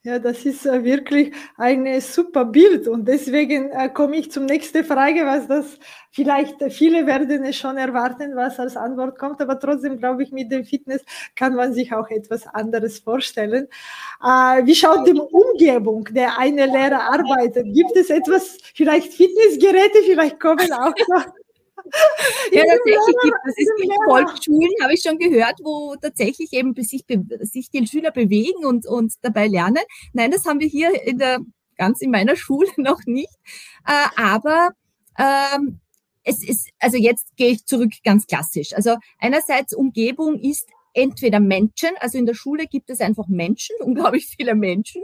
Ja, 0.04 0.18
das 0.18 0.46
ist 0.46 0.66
äh, 0.66 0.86
wirklich 0.86 1.34
ein 1.58 2.00
super 2.00 2.46
Bild 2.46 2.88
und 2.88 3.06
deswegen 3.06 3.70
äh, 3.72 3.90
komme 3.90 4.16
ich 4.16 4.32
zum 4.32 4.46
nächsten 4.46 4.86
Frage, 4.86 5.26
was 5.26 5.46
das 5.48 5.78
vielleicht 6.10 6.62
äh, 6.62 6.70
viele 6.70 7.06
werden 7.06 7.44
es 7.44 7.58
schon 7.58 7.76
erwarten, 7.76 8.34
was 8.34 8.60
als 8.62 8.78
Antwort 8.78 9.20
kommt, 9.20 9.42
aber 9.42 9.60
trotzdem 9.60 9.98
glaube 9.98 10.24
ich, 10.24 10.32
mit 10.32 10.54
dem 10.54 10.64
Fitness 10.64 11.04
kann 11.36 11.54
man 11.54 11.74
sich 11.74 11.92
auch 11.94 12.08
etwas 12.10 12.48
anderes 12.48 13.00
vorstellen. 13.00 13.68
wie 14.22 14.76
schaut 14.76 15.06
die 15.06 15.20
Umgebung, 15.20 16.06
der 16.12 16.38
eine 16.40 16.66
Lehrer 16.66 17.02
arbeitet? 17.14 17.66
Gibt 17.74 17.96
es 17.98 18.10
etwas, 18.10 18.58
vielleicht 18.74 19.14
Fitnessgeräte, 19.14 20.00
vielleicht 20.06 20.40
kommen 20.40 20.72
auch 20.72 20.94
noch 21.10 21.26
ja, 22.52 22.64
tatsächlich 22.64 23.16
gibt 23.24 23.38
es. 23.48 23.56
Es 23.58 23.82
gibt 23.82 23.94
Volksschulen, 24.06 24.72
habe 24.82 24.94
ich 24.94 25.02
schon 25.02 25.18
gehört, 25.18 25.60
wo 25.62 25.96
tatsächlich 25.96 26.54
eben 26.54 26.74
sich, 26.76 27.04
sich 27.42 27.70
die 27.70 27.88
Schüler 27.88 28.12
bewegen 28.12 28.66
und, 28.66 28.86
und 28.86 29.14
dabei 29.22 29.48
lernen. 29.48 29.84
Nein, 30.14 30.32
das 30.32 30.46
haben 30.46 30.60
wir 30.60 30.68
hier 30.68 31.04
in 31.04 31.18
der, 31.18 31.40
ganz 31.78 32.02
in 32.02 32.12
meiner 32.12 32.36
Schule 32.36 32.70
noch 32.78 33.02
nicht. 33.06 33.34
Äh, 33.88 34.22
aber 34.22 34.70
ähm, 35.18 35.80
es 36.24 36.48
ist, 36.48 36.70
also 36.80 36.98
jetzt 36.98 37.36
gehe 37.38 37.52
ich 37.52 37.66
zurück 37.66 37.92
ganz 38.04 38.28
klassisch. 38.28 38.74
Also 38.74 38.98
einerseits 39.18 39.74
Umgebung 39.74 40.40
ist 40.40 40.68
entweder 40.94 41.40
Menschen, 41.40 41.90
also 42.00 42.18
in 42.18 42.26
der 42.26 42.34
Schule 42.34 42.68
gibt 42.68 42.90
es 42.90 43.02
einfach 43.02 43.28
Menschen, 43.28 43.76
unglaublich 43.80 44.28
viele 44.28 44.56
Menschen, 44.56 45.04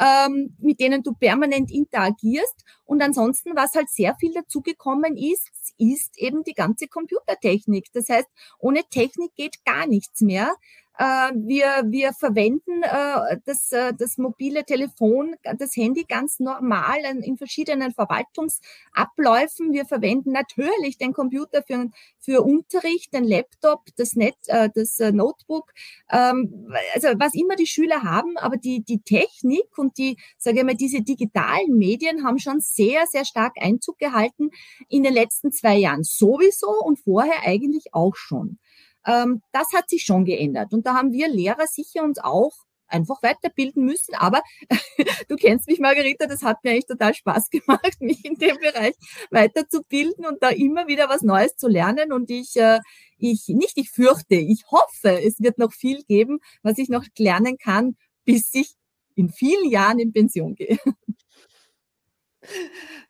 ähm, 0.00 0.56
mit 0.58 0.80
denen 0.80 1.02
du 1.02 1.12
permanent 1.12 1.70
interagierst. 1.70 2.64
Und 2.84 3.02
ansonsten, 3.02 3.56
was 3.56 3.74
halt 3.74 3.90
sehr 3.90 4.14
viel 4.18 4.32
dazugekommen 4.32 5.16
ist, 5.16 5.50
ist 5.78 6.18
eben 6.18 6.44
die 6.44 6.54
ganze 6.54 6.88
Computertechnik. 6.88 7.86
Das 7.92 8.08
heißt, 8.08 8.28
ohne 8.58 8.82
Technik 8.90 9.34
geht 9.34 9.64
gar 9.64 9.86
nichts 9.86 10.20
mehr. 10.20 10.52
Äh, 10.98 11.30
wir, 11.34 11.84
wir 11.86 12.12
verwenden 12.12 12.82
äh, 12.82 13.38
das, 13.46 13.70
äh, 13.70 13.94
das 13.96 14.18
mobile 14.18 14.64
Telefon, 14.64 15.36
das 15.56 15.76
Handy 15.76 16.02
ganz 16.02 16.40
normal 16.40 16.98
in 17.22 17.36
verschiedenen 17.36 17.92
Verwaltungsabläufen. 17.92 19.72
Wir 19.72 19.84
verwenden 19.86 20.32
natürlich 20.32 20.98
den 20.98 21.12
Computer 21.12 21.62
für, 21.62 21.88
für 22.18 22.42
Unterricht, 22.42 23.14
den 23.14 23.22
Laptop, 23.22 23.86
das, 23.96 24.14
Net, 24.14 24.34
das 24.48 24.98
Notebook, 24.98 25.72
ähm, 26.10 26.74
also 26.94 27.08
was 27.16 27.34
immer 27.34 27.54
die 27.54 27.66
Schüler 27.66 28.02
haben, 28.02 28.36
aber 28.36 28.56
die, 28.56 28.82
die 28.82 29.00
Technik 29.00 29.78
und 29.78 29.98
die, 29.98 30.16
sage 30.36 30.58
ich 30.58 30.64
mal, 30.64 30.74
diese 30.74 31.02
digitalen 31.02 31.76
Medien 31.76 32.24
haben 32.24 32.38
schon 32.38 32.60
sehr, 32.60 33.06
sehr 33.06 33.24
stark 33.24 33.54
Einzug 33.60 33.98
gehalten 33.98 34.50
in 34.88 35.04
den 35.04 35.14
letzten 35.14 35.52
zwei 35.52 35.76
Jahren 35.76 36.02
sowieso 36.02 36.70
und 36.82 36.98
vorher 36.98 37.42
eigentlich 37.44 37.94
auch 37.94 38.16
schon. 38.16 38.58
Ähm, 39.06 39.42
das 39.52 39.68
hat 39.74 39.88
sich 39.88 40.04
schon 40.04 40.24
geändert. 40.24 40.72
Und 40.72 40.86
da 40.86 40.94
haben 40.94 41.12
wir 41.12 41.28
Lehrer 41.28 41.66
sicher 41.66 42.02
uns 42.02 42.18
auch 42.18 42.52
einfach 42.88 43.22
weiterbilden 43.22 43.84
müssen. 43.84 44.14
Aber 44.14 44.42
du 45.28 45.36
kennst 45.36 45.68
mich, 45.68 45.78
Margarita, 45.78 46.26
das 46.26 46.42
hat 46.42 46.64
mir 46.64 46.72
eigentlich 46.72 46.86
total 46.86 47.14
Spaß 47.14 47.50
gemacht, 47.50 48.00
mich 48.00 48.24
in 48.24 48.34
dem 48.34 48.56
Bereich 48.56 48.94
weiterzubilden 49.30 50.26
und 50.26 50.42
da 50.42 50.48
immer 50.48 50.88
wieder 50.88 51.08
was 51.08 51.22
Neues 51.22 51.56
zu 51.56 51.68
lernen. 51.68 52.12
Und 52.12 52.30
ich, 52.30 52.56
äh, 52.56 52.80
ich 53.18 53.48
nicht, 53.48 53.76
ich 53.76 53.90
fürchte, 53.90 54.34
ich 54.34 54.64
hoffe, 54.70 55.22
es 55.22 55.40
wird 55.40 55.58
noch 55.58 55.72
viel 55.72 56.02
geben, 56.04 56.40
was 56.62 56.78
ich 56.78 56.88
noch 56.88 57.04
lernen 57.18 57.58
kann, 57.58 57.96
bis 58.24 58.52
ich 58.54 58.74
in 59.14 59.30
vielen 59.30 59.70
Jahren 59.70 59.98
in 59.98 60.12
Pension 60.12 60.54
gehe. 60.54 60.78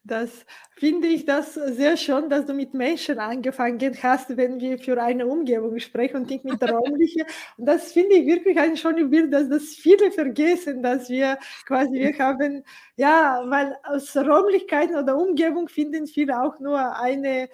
Das 0.04 0.47
finde 0.76 1.08
ich 1.08 1.25
das 1.25 1.54
sehr 1.54 1.97
schön, 1.97 2.30
dass 2.30 2.47
du 2.47 2.54
mit 2.54 2.73
Menschen 2.75 3.18
angefangen 3.18 3.97
hast, 4.02 4.37
wenn 4.37 4.61
wir 4.61 4.78
für 4.78 5.00
eine 5.02 5.26
Umgebung 5.26 5.78
sprechen 5.78 6.16
und 6.16 6.30
nicht 6.30 6.44
mit 6.44 6.61
der 6.62 6.70
räumlichen. 6.73 7.25
Und 7.56 7.66
das 7.66 7.92
finde 7.92 8.16
ich 8.16 8.26
wirklich 8.26 8.58
ein 8.58 8.76
schönes 8.76 9.11
Bild, 9.11 9.32
dass 9.32 9.49
das 9.49 9.75
viele 9.75 10.11
vergessen, 10.11 10.82
dass 10.82 11.08
wir 11.11 11.38
quasi, 11.66 11.92
wir 11.94 12.18
haben, 12.18 12.64
ja, 12.97 13.42
weil 13.47 13.76
aus 13.85 14.16
Räumlichkeiten 14.16 14.97
oder 14.97 15.16
Umgebung 15.16 15.68
finden 15.68 16.06
viele 16.06 16.40
auch 16.42 16.58
nur 16.61 16.97
eine 16.97 17.49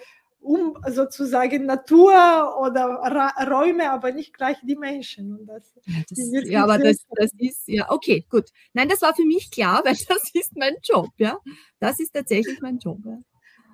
um 0.45 0.77
sozusagen 0.87 1.65
Natur 1.65 2.13
oder 2.59 2.85
Ra 2.85 3.33
Räume, 3.49 3.89
aber 3.91 4.11
nicht 4.11 4.33
gleich 4.33 4.57
die 4.61 4.75
Menschen. 4.75 5.37
Und 5.39 5.47
das, 5.47 5.73
ja, 5.85 6.03
das, 6.09 6.49
ja 6.49 6.63
aber 6.63 6.77
das, 6.77 6.97
das, 7.09 7.31
ist, 7.37 7.67
ja, 7.67 7.89
okay, 7.89 8.25
gut. 8.29 8.49
Nein, 8.73 8.87
das 8.87 9.01
war 9.01 9.15
für 9.15 9.25
mich 9.25 9.49
klar, 9.49 9.81
weil 9.85 9.95
das 10.07 10.29
ist 10.33 10.55
mein 10.55 10.75
Job, 10.83 11.09
ja. 11.17 11.39
Das 11.79 11.99
ist 11.99 12.13
tatsächlich 12.13 12.61
mein 12.61 12.77
Job. 12.77 12.99
Ja. 13.05 13.19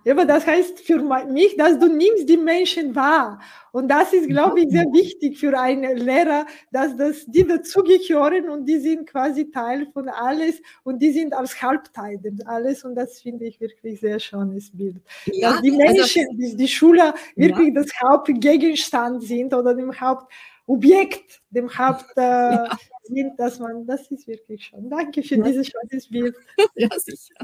Aber 0.09 0.25
das 0.25 0.47
heißt 0.47 0.79
für 0.79 0.99
mich, 0.99 1.55
dass 1.57 1.77
du 1.77 1.87
nimmst 1.87 2.27
die 2.27 2.37
Menschen 2.37 2.95
wahr. 2.95 3.39
Und 3.71 3.87
das 3.87 4.11
ist, 4.13 4.27
glaube 4.27 4.61
ich, 4.61 4.69
sehr 4.69 4.85
wichtig 4.91 5.37
für 5.37 5.57
einen 5.57 5.97
Lehrer, 5.97 6.45
dass 6.71 6.95
das, 6.97 7.25
die 7.27 7.47
dazugehören 7.47 8.49
und 8.49 8.65
die 8.65 8.79
sind 8.79 9.07
quasi 9.07 9.49
Teil 9.51 9.87
von 9.93 10.09
alles 10.09 10.61
und 10.83 11.01
die 11.01 11.11
sind 11.11 11.33
als 11.33 11.61
Halbteil 11.61 12.19
alles. 12.45 12.83
Und 12.83 12.95
das 12.95 13.21
finde 13.21 13.45
ich 13.45 13.61
wirklich 13.61 13.99
sehr 13.99 14.19
schönes 14.19 14.75
Bild. 14.75 15.01
Ja, 15.25 15.51
dass 15.51 15.61
die 15.61 15.71
also 15.71 15.77
Menschen, 15.77 16.27
also, 16.29 16.37
die, 16.37 16.57
die 16.57 16.67
Schüler 16.67 17.13
wirklich 17.35 17.73
ja. 17.73 17.81
das 17.81 17.91
Hauptgegenstand 18.01 19.23
sind 19.23 19.53
oder 19.53 19.73
dem 19.73 19.93
Hauptobjekt, 19.99 21.41
dem 21.49 21.69
Haupt, 21.77 22.05
äh, 22.17 22.21
ja. 22.21 22.77
sind, 23.03 23.39
dass 23.39 23.59
man, 23.59 23.85
das 23.85 24.09
ist 24.11 24.27
wirklich 24.27 24.65
schön. 24.65 24.89
Danke 24.89 25.23
für 25.23 25.37
dieses 25.37 25.67
schönes 25.67 26.09
Bild. 26.09 26.35
Ja, 26.75 26.89
sicher. 26.97 27.35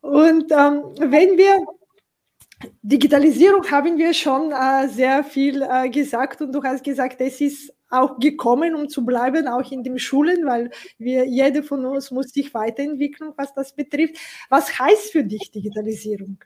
Und 0.00 0.50
ähm, 0.52 0.82
wenn 0.98 1.36
wir 1.36 1.66
Digitalisierung 2.82 3.70
haben 3.70 3.98
wir 3.98 4.14
schon 4.14 4.50
äh, 4.52 4.88
sehr 4.88 5.22
viel 5.24 5.62
äh, 5.62 5.90
gesagt 5.90 6.40
und 6.40 6.52
du 6.52 6.62
hast 6.62 6.82
gesagt, 6.82 7.20
es 7.20 7.40
ist 7.40 7.72
auch 7.90 8.18
gekommen, 8.18 8.74
um 8.74 8.88
zu 8.88 9.04
bleiben, 9.04 9.46
auch 9.46 9.70
in 9.70 9.84
den 9.84 9.98
Schulen, 9.98 10.46
weil 10.46 10.70
wir, 10.98 11.26
jede 11.26 11.62
von 11.62 11.84
uns 11.84 12.10
muss 12.10 12.30
sich 12.30 12.52
weiterentwickeln, 12.54 13.32
was 13.36 13.54
das 13.54 13.74
betrifft. 13.74 14.16
Was 14.48 14.78
heißt 14.78 15.12
für 15.12 15.24
dich 15.24 15.50
Digitalisierung? 15.50 16.38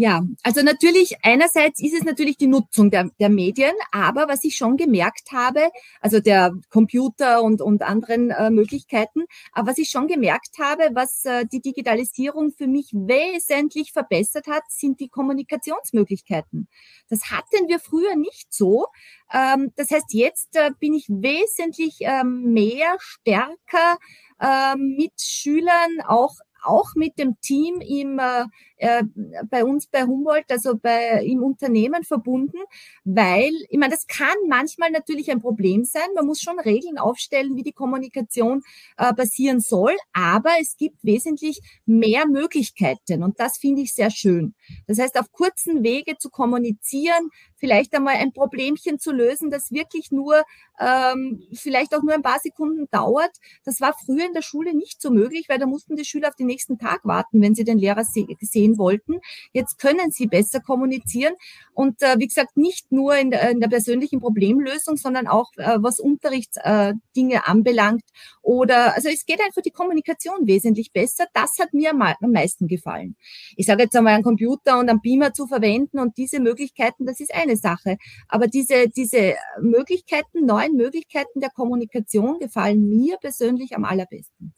Ja, 0.00 0.22
also 0.44 0.62
natürlich, 0.62 1.16
einerseits 1.24 1.82
ist 1.82 1.92
es 1.92 2.04
natürlich 2.04 2.36
die 2.36 2.46
Nutzung 2.46 2.88
der, 2.88 3.10
der 3.18 3.28
Medien, 3.28 3.72
aber 3.90 4.28
was 4.28 4.44
ich 4.44 4.56
schon 4.56 4.76
gemerkt 4.76 5.32
habe, 5.32 5.70
also 6.00 6.20
der 6.20 6.52
Computer 6.70 7.42
und, 7.42 7.60
und 7.60 7.82
anderen 7.82 8.30
äh, 8.30 8.48
Möglichkeiten, 8.50 9.24
aber 9.50 9.72
was 9.72 9.78
ich 9.78 9.88
schon 9.88 10.06
gemerkt 10.06 10.60
habe, 10.60 10.90
was 10.94 11.24
äh, 11.24 11.46
die 11.46 11.60
Digitalisierung 11.60 12.52
für 12.52 12.68
mich 12.68 12.92
wesentlich 12.92 13.90
verbessert 13.90 14.46
hat, 14.46 14.62
sind 14.68 15.00
die 15.00 15.08
Kommunikationsmöglichkeiten. 15.08 16.68
Das 17.08 17.32
hatten 17.32 17.66
wir 17.66 17.80
früher 17.80 18.14
nicht 18.14 18.54
so. 18.54 18.86
Ähm, 19.32 19.72
das 19.74 19.90
heißt, 19.90 20.14
jetzt 20.14 20.54
äh, 20.54 20.70
bin 20.78 20.94
ich 20.94 21.08
wesentlich 21.08 21.96
ähm, 22.02 22.52
mehr, 22.52 22.94
stärker 23.00 23.98
äh, 24.40 24.76
mit 24.76 25.20
Schülern 25.20 26.02
auch 26.06 26.36
auch 26.68 26.94
mit 26.94 27.18
dem 27.18 27.40
Team 27.40 27.80
im, 27.80 28.18
äh, 28.18 28.44
äh, 28.76 29.02
bei 29.50 29.64
uns 29.64 29.86
bei 29.86 30.04
Humboldt, 30.04 30.50
also 30.50 30.76
bei, 30.76 31.24
im 31.24 31.42
Unternehmen 31.42 32.04
verbunden, 32.04 32.58
weil, 33.04 33.52
ich 33.68 33.78
meine, 33.78 33.94
das 33.94 34.06
kann 34.06 34.36
manchmal 34.48 34.90
natürlich 34.90 35.30
ein 35.30 35.40
Problem 35.40 35.84
sein. 35.84 36.08
Man 36.14 36.26
muss 36.26 36.40
schon 36.40 36.58
Regeln 36.60 36.98
aufstellen, 36.98 37.56
wie 37.56 37.62
die 37.62 37.72
Kommunikation 37.72 38.62
äh, 38.96 39.12
passieren 39.14 39.60
soll, 39.60 39.96
aber 40.12 40.50
es 40.60 40.76
gibt 40.76 41.02
wesentlich 41.04 41.60
mehr 41.86 42.26
Möglichkeiten 42.26 43.22
und 43.22 43.40
das 43.40 43.58
finde 43.58 43.82
ich 43.82 43.94
sehr 43.94 44.10
schön. 44.10 44.54
Das 44.86 44.98
heißt, 44.98 45.18
auf 45.18 45.32
kurzen 45.32 45.82
Wege 45.82 46.16
zu 46.18 46.30
kommunizieren, 46.30 47.30
vielleicht 47.58 47.94
einmal 47.94 48.16
ein 48.16 48.32
Problemchen 48.32 48.98
zu 48.98 49.12
lösen, 49.12 49.50
das 49.50 49.70
wirklich 49.70 50.10
nur, 50.10 50.42
ähm, 50.80 51.42
vielleicht 51.52 51.94
auch 51.94 52.02
nur 52.02 52.14
ein 52.14 52.22
paar 52.22 52.38
Sekunden 52.38 52.88
dauert. 52.90 53.32
Das 53.64 53.80
war 53.80 53.94
früher 54.04 54.26
in 54.26 54.32
der 54.32 54.42
Schule 54.42 54.74
nicht 54.74 55.02
so 55.02 55.10
möglich, 55.10 55.46
weil 55.48 55.58
da 55.58 55.66
mussten 55.66 55.96
die 55.96 56.04
Schüler 56.04 56.28
auf 56.28 56.36
den 56.36 56.46
nächsten 56.46 56.78
Tag 56.78 57.00
warten, 57.04 57.42
wenn 57.42 57.54
sie 57.54 57.64
den 57.64 57.78
Lehrer 57.78 58.04
se 58.04 58.26
sehen 58.40 58.78
wollten. 58.78 59.20
Jetzt 59.52 59.78
können 59.78 60.10
sie 60.10 60.26
besser 60.26 60.60
kommunizieren 60.60 61.34
und 61.74 62.02
äh, 62.02 62.18
wie 62.18 62.26
gesagt, 62.26 62.56
nicht 62.56 62.90
nur 62.92 63.16
in 63.16 63.30
der, 63.30 63.50
in 63.50 63.60
der 63.60 63.68
persönlichen 63.68 64.20
Problemlösung, 64.20 64.96
sondern 64.96 65.26
auch 65.26 65.50
äh, 65.56 65.78
was 65.78 66.00
Unterrichtsdinge 66.00 67.34
äh, 67.34 67.40
anbelangt. 67.44 68.04
Oder 68.42 68.94
also 68.94 69.08
es 69.08 69.26
geht 69.26 69.40
einfach 69.40 69.62
die 69.62 69.70
Kommunikation 69.70 70.46
wesentlich 70.46 70.92
besser. 70.92 71.26
Das 71.34 71.58
hat 71.58 71.74
mir 71.74 71.90
am, 71.90 72.02
am 72.02 72.32
meisten 72.32 72.68
gefallen. 72.68 73.16
Ich 73.56 73.66
sage 73.66 73.84
jetzt 73.84 73.96
einmal, 73.96 74.14
einen 74.14 74.24
Computer 74.24 74.78
und 74.78 74.88
einen 74.88 75.00
Beamer 75.00 75.32
zu 75.32 75.46
verwenden 75.46 75.98
und 75.98 76.16
diese 76.16 76.40
Möglichkeiten, 76.40 77.06
das 77.06 77.20
ist 77.20 77.34
ein 77.34 77.47
eine 77.48 77.56
Sache. 77.56 77.96
Aber 78.28 78.46
diese, 78.46 78.88
diese 78.88 79.34
Möglichkeiten, 79.60 80.46
neuen 80.46 80.76
Möglichkeiten 80.76 81.40
der 81.40 81.50
Kommunikation 81.50 82.38
gefallen 82.38 82.88
mir 82.88 83.16
persönlich 83.16 83.74
am 83.74 83.84
allerbesten 83.84 84.54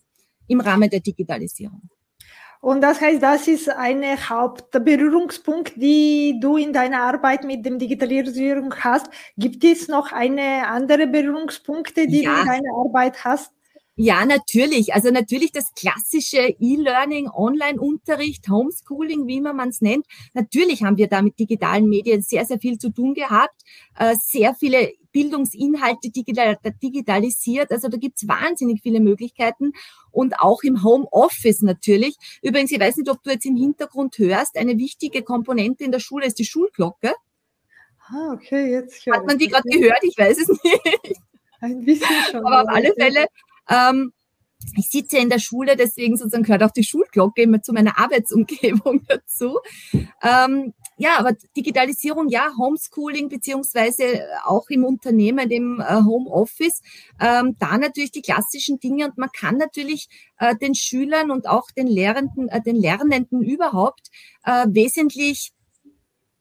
im 0.48 0.60
Rahmen 0.60 0.90
der 0.90 1.00
Digitalisierung. 1.00 1.88
Und 2.60 2.82
das 2.82 3.00
heißt, 3.00 3.22
das 3.22 3.48
ist 3.48 3.70
ein 3.70 4.02
Hauptberührungspunkt, 4.28 5.76
die 5.76 6.38
du 6.40 6.58
in 6.58 6.74
deiner 6.74 7.02
Arbeit 7.04 7.44
mit 7.44 7.64
dem 7.64 7.78
Digitalisierung 7.78 8.74
hast. 8.74 9.08
Gibt 9.38 9.64
es 9.64 9.88
noch 9.88 10.12
eine 10.12 10.66
andere 10.66 11.06
Berührungspunkte, 11.06 12.06
die 12.06 12.24
ja. 12.24 12.34
du 12.34 12.40
in 12.40 12.46
deiner 12.46 12.74
Arbeit 12.76 13.24
hast? 13.24 13.52
Ja, 14.02 14.24
natürlich. 14.24 14.94
Also 14.94 15.10
natürlich 15.10 15.52
das 15.52 15.74
klassische 15.74 16.56
E-Learning, 16.58 17.28
Online-Unterricht, 17.28 18.48
Homeschooling, 18.48 19.26
wie 19.26 19.42
man 19.42 19.68
es 19.68 19.82
nennt. 19.82 20.06
Natürlich 20.32 20.82
haben 20.82 20.96
wir 20.96 21.06
da 21.06 21.20
mit 21.20 21.38
digitalen 21.38 21.86
Medien 21.86 22.22
sehr, 22.22 22.46
sehr 22.46 22.58
viel 22.58 22.78
zu 22.78 22.88
tun 22.88 23.12
gehabt. 23.12 23.60
Äh, 23.98 24.16
sehr 24.18 24.54
viele 24.54 24.94
Bildungsinhalte 25.12 26.08
digitalisiert. 26.10 27.70
Also 27.70 27.88
da 27.88 27.98
gibt's 27.98 28.26
wahnsinnig 28.26 28.80
viele 28.80 29.00
Möglichkeiten 29.00 29.72
und 30.10 30.40
auch 30.40 30.62
im 30.62 30.82
Homeoffice 30.82 31.60
natürlich. 31.60 32.16
Übrigens, 32.40 32.72
ich 32.72 32.80
weiß 32.80 32.96
nicht, 32.96 33.10
ob 33.10 33.22
du 33.22 33.28
jetzt 33.28 33.44
im 33.44 33.56
Hintergrund 33.58 34.16
hörst, 34.16 34.56
eine 34.56 34.78
wichtige 34.78 35.20
Komponente 35.20 35.84
in 35.84 35.92
der 35.92 36.00
Schule 36.00 36.24
ist 36.24 36.38
die 36.38 36.46
Schulglocke. 36.46 37.12
Ah, 38.08 38.32
okay, 38.32 38.70
jetzt. 38.70 39.06
Hat 39.08 39.26
man 39.26 39.36
die 39.36 39.48
gerade 39.48 39.68
gehört? 39.68 40.02
Ich 40.04 40.16
weiß 40.16 40.38
es 40.38 40.48
nicht. 40.64 41.20
Ein 41.60 41.84
bisschen 41.84 42.06
schon. 42.30 42.46
Aber 42.46 42.62
auf 42.62 42.68
alle 42.68 42.94
Fälle 42.94 43.26
ähm, 43.70 44.12
ich 44.76 44.90
sitze 44.90 45.18
in 45.18 45.30
der 45.30 45.38
Schule, 45.38 45.74
deswegen 45.76 46.16
sozusagen 46.16 46.44
gehört 46.44 46.62
auch 46.62 46.70
die 46.70 46.84
Schulglocke 46.84 47.42
immer 47.42 47.62
zu 47.62 47.72
meiner 47.72 47.98
Arbeitsumgebung 47.98 49.02
dazu. 49.08 49.58
Ähm, 50.22 50.74
ja, 50.98 51.18
aber 51.18 51.32
Digitalisierung, 51.56 52.28
ja, 52.28 52.50
Homeschooling 52.58 53.30
beziehungsweise 53.30 54.20
auch 54.44 54.68
im 54.68 54.84
Unternehmen, 54.84 55.48
dem 55.48 55.80
äh, 55.80 55.94
Homeoffice, 55.94 56.82
ähm, 57.18 57.56
da 57.58 57.78
natürlich 57.78 58.12
die 58.12 58.20
klassischen 58.20 58.80
Dinge 58.80 59.06
und 59.06 59.16
man 59.16 59.30
kann 59.32 59.56
natürlich 59.56 60.08
äh, 60.38 60.54
den 60.54 60.74
Schülern 60.74 61.30
und 61.30 61.48
auch 61.48 61.70
den 61.70 61.86
Lehrenden, 61.86 62.48
äh, 62.48 62.60
den 62.60 62.76
Lernenden 62.76 63.40
überhaupt 63.40 64.10
äh, 64.44 64.66
wesentlich 64.68 65.52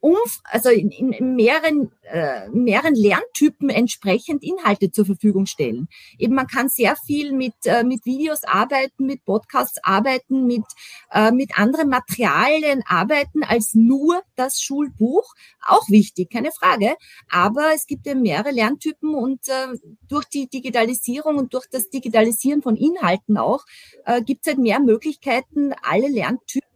um, 0.02 0.16
also 0.44 0.70
in, 0.70 0.92
in 0.92 1.36
mehreren, 1.36 1.92
äh, 2.04 2.48
mehreren 2.50 2.96
Lerntypen 2.96 3.70
entsprechend 3.70 4.44
Inhalte 4.44 4.92
zur 4.92 5.06
Verfügung 5.06 5.46
stellen. 5.46 5.88
Eben 6.18 6.36
man 6.36 6.48
kann 6.48 6.70
sehr 6.70 6.96
viel 6.96 7.34
mit, 7.34 7.54
äh, 7.66 7.84
mit 7.84 8.06
Videos 8.06 8.44
arbeiten, 8.46 9.06
mit 9.06 9.26
Podcasts 9.26 9.80
arbeiten, 9.84 10.48
mit, 10.48 10.64
äh, 11.12 11.32
mit 11.32 11.58
anderen 11.58 11.90
Materialien 11.90 12.82
arbeiten 12.88 13.44
als 13.44 13.74
nur 13.74 14.22
das 14.36 14.62
Schulbuch. 14.62 15.34
Auch 15.66 15.88
wichtig, 15.90 16.30
keine 16.32 16.52
Frage. 16.52 16.96
Aber 17.30 17.74
es 17.76 17.86
gibt 17.86 18.08
eben 18.08 18.22
mehrere 18.22 18.52
Lerntypen 18.52 19.14
und 19.14 19.48
äh, 19.50 19.78
durch 20.08 20.26
die 20.26 20.48
Digitalisierung 20.48 21.38
und 21.38 21.54
durch 21.54 21.68
das 21.70 21.90
Digitalisieren 21.90 22.62
von 22.62 22.76
Inhalten 22.76 23.38
auch 23.38 23.66
äh, 24.06 24.22
gibt 24.22 24.46
es 24.46 24.54
halt 24.54 24.60
mehr 24.60 24.80
Möglichkeiten, 24.80 25.74
alle 25.84 26.08
Lerntypen 26.08 26.69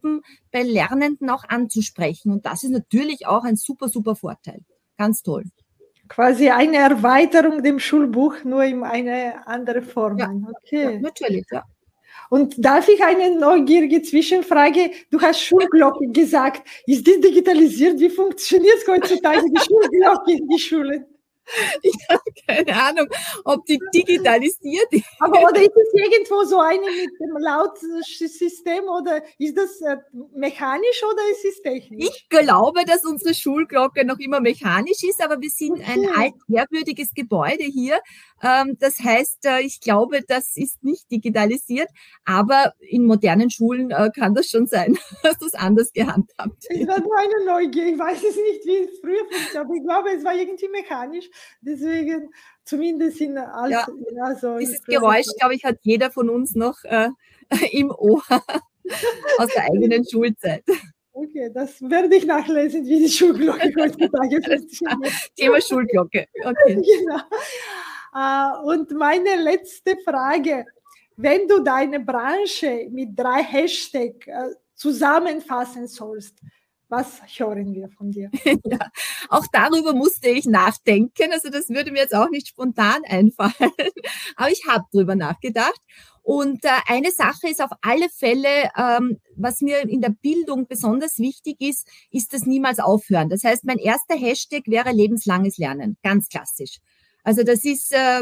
bei 0.51 0.63
Lernenden 0.63 1.29
auch 1.29 1.43
anzusprechen. 1.47 2.31
Und 2.31 2.45
das 2.45 2.63
ist 2.63 2.71
natürlich 2.71 3.27
auch 3.27 3.43
ein 3.43 3.55
super, 3.55 3.89
super 3.89 4.15
Vorteil. 4.15 4.61
Ganz 4.97 5.23
toll. 5.23 5.43
Quasi 6.07 6.49
eine 6.49 6.77
Erweiterung 6.77 7.63
dem 7.63 7.79
Schulbuch, 7.79 8.43
nur 8.43 8.63
in 8.63 8.83
eine 8.83 9.47
andere 9.47 9.81
Form. 9.81 10.17
Ja, 10.17 10.29
okay. 10.29 10.95
Ja, 10.95 10.99
natürlich, 10.99 11.45
ja. 11.51 11.63
Und 12.29 12.55
darf 12.63 12.87
ich 12.87 13.03
eine 13.03 13.37
neugierige 13.39 14.01
Zwischenfrage? 14.01 14.91
Du 15.09 15.21
hast 15.21 15.41
Schulglocke 15.41 16.07
gesagt. 16.09 16.67
Ist 16.85 17.05
die 17.05 17.19
digitalisiert? 17.19 17.99
Wie 17.99 18.09
funktioniert 18.09 18.85
heutzutage 18.87 19.41
die 19.49 19.59
Schulglocke 19.59 20.31
in 20.33 20.47
die 20.47 20.59
Schulen? 20.59 21.05
Ich 21.81 21.95
habe 22.09 22.21
keine 22.47 22.81
Ahnung, 22.81 23.07
ob 23.45 23.65
die 23.65 23.79
digitalisiert 23.93 24.87
ist. 24.91 25.05
Aber 25.19 25.41
oder 25.41 25.61
ist 25.61 25.75
es 25.75 25.93
irgendwo 25.93 26.43
so 26.43 26.59
eine 26.59 26.81
mit 26.81 27.19
dem 27.19 27.37
Lautsystem 27.37 28.83
oder 28.85 29.21
ist 29.37 29.57
das 29.57 29.81
äh, 29.81 29.97
mechanisch 30.33 31.03
oder 31.03 31.21
ist 31.31 31.45
es 31.45 31.61
technisch? 31.61 32.07
Ich 32.07 32.29
glaube, 32.29 32.85
dass 32.85 33.05
unsere 33.05 33.33
Schulglocke 33.33 34.05
noch 34.05 34.19
immer 34.19 34.39
mechanisch 34.39 35.03
ist, 35.03 35.21
aber 35.23 35.41
wir 35.41 35.49
sind 35.49 35.73
okay. 35.73 35.85
ein 35.87 36.09
altehrwürdiges 36.15 37.13
Gebäude 37.13 37.63
hier. 37.63 37.99
Ähm, 38.41 38.77
das 38.79 38.99
heißt, 38.99 39.45
äh, 39.45 39.61
ich 39.61 39.79
glaube, 39.79 40.21
das 40.27 40.57
ist 40.57 40.83
nicht 40.83 41.09
digitalisiert, 41.11 41.89
aber 42.25 42.73
in 42.79 43.05
modernen 43.05 43.49
Schulen 43.49 43.91
äh, 43.91 44.09
kann 44.15 44.35
das 44.35 44.47
schon 44.49 44.67
sein, 44.67 44.97
dass 45.23 45.37
das 45.37 45.53
anders 45.53 45.93
gehandhabt 45.93 46.63
wird. 46.69 46.81
Ich 46.81 46.87
war 46.87 46.99
nur 46.99 47.17
eine 47.17 47.45
Neugier. 47.45 47.87
Ich 47.87 47.99
weiß 47.99 48.17
es 48.17 48.35
nicht, 48.35 48.65
wie 48.65 48.77
es 48.77 48.99
früher 48.99 49.19
funktioniert, 49.19 49.57
aber 49.57 49.73
ich 49.73 49.83
glaube, 49.83 50.09
es 50.11 50.23
war 50.23 50.35
irgendwie 50.35 50.67
mechanisch. 50.69 51.29
Deswegen 51.61 52.33
zumindest 52.63 53.21
in 53.21 53.37
alt, 53.37 53.71
ja, 53.71 53.87
also 54.21 54.57
dieses 54.57 54.83
Geräusch, 54.83 55.27
glaube 55.39 55.55
ich, 55.55 55.63
hat 55.63 55.77
jeder 55.81 56.11
von 56.11 56.29
uns 56.29 56.55
noch 56.55 56.83
äh, 56.83 57.09
im 57.71 57.91
Ohr 57.91 58.23
aus 59.37 59.49
der 59.53 59.65
eigenen 59.65 60.07
Schulzeit. 60.07 60.63
Okay, 61.15 61.51
das 61.53 61.79
werde 61.81 62.15
ich 62.15 62.25
nachlesen, 62.25 62.85
wie 62.85 62.99
die 62.99 63.09
Schulglocke 63.09 63.71
heutzutage 63.79 64.41
funktioniert. 64.41 65.13
Thema 65.35 65.61
Schulglocke. 65.61 66.25
Okay. 66.43 66.81
Genau. 66.81 67.21
Uh, 68.15 68.71
und 68.71 68.91
meine 68.91 69.35
letzte 69.41 69.95
Frage, 70.03 70.65
wenn 71.15 71.47
du 71.47 71.63
deine 71.63 71.99
Branche 71.99 72.87
mit 72.91 73.17
drei 73.17 73.43
Hashtags 73.43 74.27
uh, 74.27 74.53
zusammenfassen 74.75 75.87
sollst, 75.87 76.39
was 76.93 77.21
hören 77.39 77.73
wir 77.73 77.89
von 77.89 78.11
dir? 78.11 78.29
ja, 78.65 78.91
auch 79.29 79.45
darüber 79.51 79.93
musste 79.93 80.29
ich 80.29 80.45
nachdenken. 80.45 81.31
Also 81.31 81.49
das 81.49 81.69
würde 81.69 81.91
mir 81.91 81.99
jetzt 81.99 82.15
auch 82.15 82.29
nicht 82.29 82.47
spontan 82.47 83.01
einfallen. 83.07 83.53
Aber 84.35 84.51
ich 84.51 84.63
habe 84.67 84.85
drüber 84.91 85.15
nachgedacht. 85.15 85.81
Und 86.21 86.63
äh, 86.63 86.69
eine 86.87 87.11
Sache 87.11 87.49
ist 87.49 87.61
auf 87.61 87.71
alle 87.81 88.07
Fälle, 88.09 88.69
ähm, 88.77 89.19
was 89.35 89.61
mir 89.61 89.81
in 89.89 90.01
der 90.01 90.11
Bildung 90.21 90.67
besonders 90.67 91.17
wichtig 91.17 91.59
ist, 91.59 91.87
ist 92.11 92.31
das 92.31 92.45
niemals 92.45 92.79
aufhören. 92.79 93.29
Das 93.29 93.43
heißt, 93.43 93.65
mein 93.65 93.79
erster 93.79 94.15
Hashtag 94.15 94.67
wäre 94.67 94.91
lebenslanges 94.91 95.57
Lernen. 95.57 95.97
Ganz 96.03 96.29
klassisch. 96.29 96.77
Also 97.23 97.43
das 97.43 97.65
ist, 97.65 97.91
äh, 97.93 98.21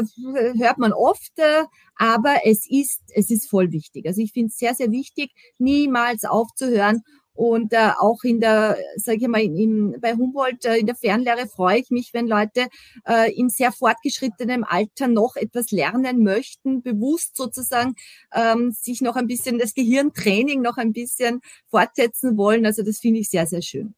hört 0.56 0.78
man 0.78 0.92
oft, 0.92 1.38
äh, 1.38 1.64
aber 1.96 2.36
es 2.44 2.68
ist, 2.70 3.02
es 3.14 3.30
ist 3.30 3.50
voll 3.50 3.70
wichtig. 3.70 4.06
Also 4.06 4.20
ich 4.22 4.32
finde 4.32 4.48
es 4.48 4.58
sehr, 4.58 4.74
sehr 4.74 4.90
wichtig, 4.90 5.32
niemals 5.58 6.24
aufzuhören 6.24 7.02
und 7.34 7.72
äh, 7.72 7.90
auch 7.98 8.22
in 8.24 8.40
der, 8.40 8.76
sage 8.96 9.18
ich 9.22 9.28
mal, 9.28 9.40
in, 9.40 9.98
bei 10.00 10.14
Humboldt 10.14 10.64
äh, 10.64 10.76
in 10.76 10.86
der 10.86 10.96
Fernlehre 10.96 11.46
freue 11.46 11.78
ich 11.78 11.90
mich, 11.90 12.10
wenn 12.12 12.26
Leute 12.26 12.68
äh, 13.06 13.32
in 13.32 13.48
sehr 13.48 13.72
fortgeschrittenem 13.72 14.64
Alter 14.64 15.08
noch 15.08 15.36
etwas 15.36 15.70
lernen 15.70 16.22
möchten, 16.22 16.82
bewusst 16.82 17.36
sozusagen 17.36 17.94
ähm, 18.34 18.72
sich 18.72 19.00
noch 19.00 19.16
ein 19.16 19.26
bisschen 19.26 19.58
das 19.58 19.74
Gehirntraining 19.74 20.60
noch 20.60 20.76
ein 20.76 20.92
bisschen 20.92 21.40
fortsetzen 21.68 22.36
wollen. 22.36 22.66
Also 22.66 22.82
das 22.82 22.98
finde 22.98 23.20
ich 23.20 23.30
sehr, 23.30 23.46
sehr 23.46 23.62
schön. 23.62 23.94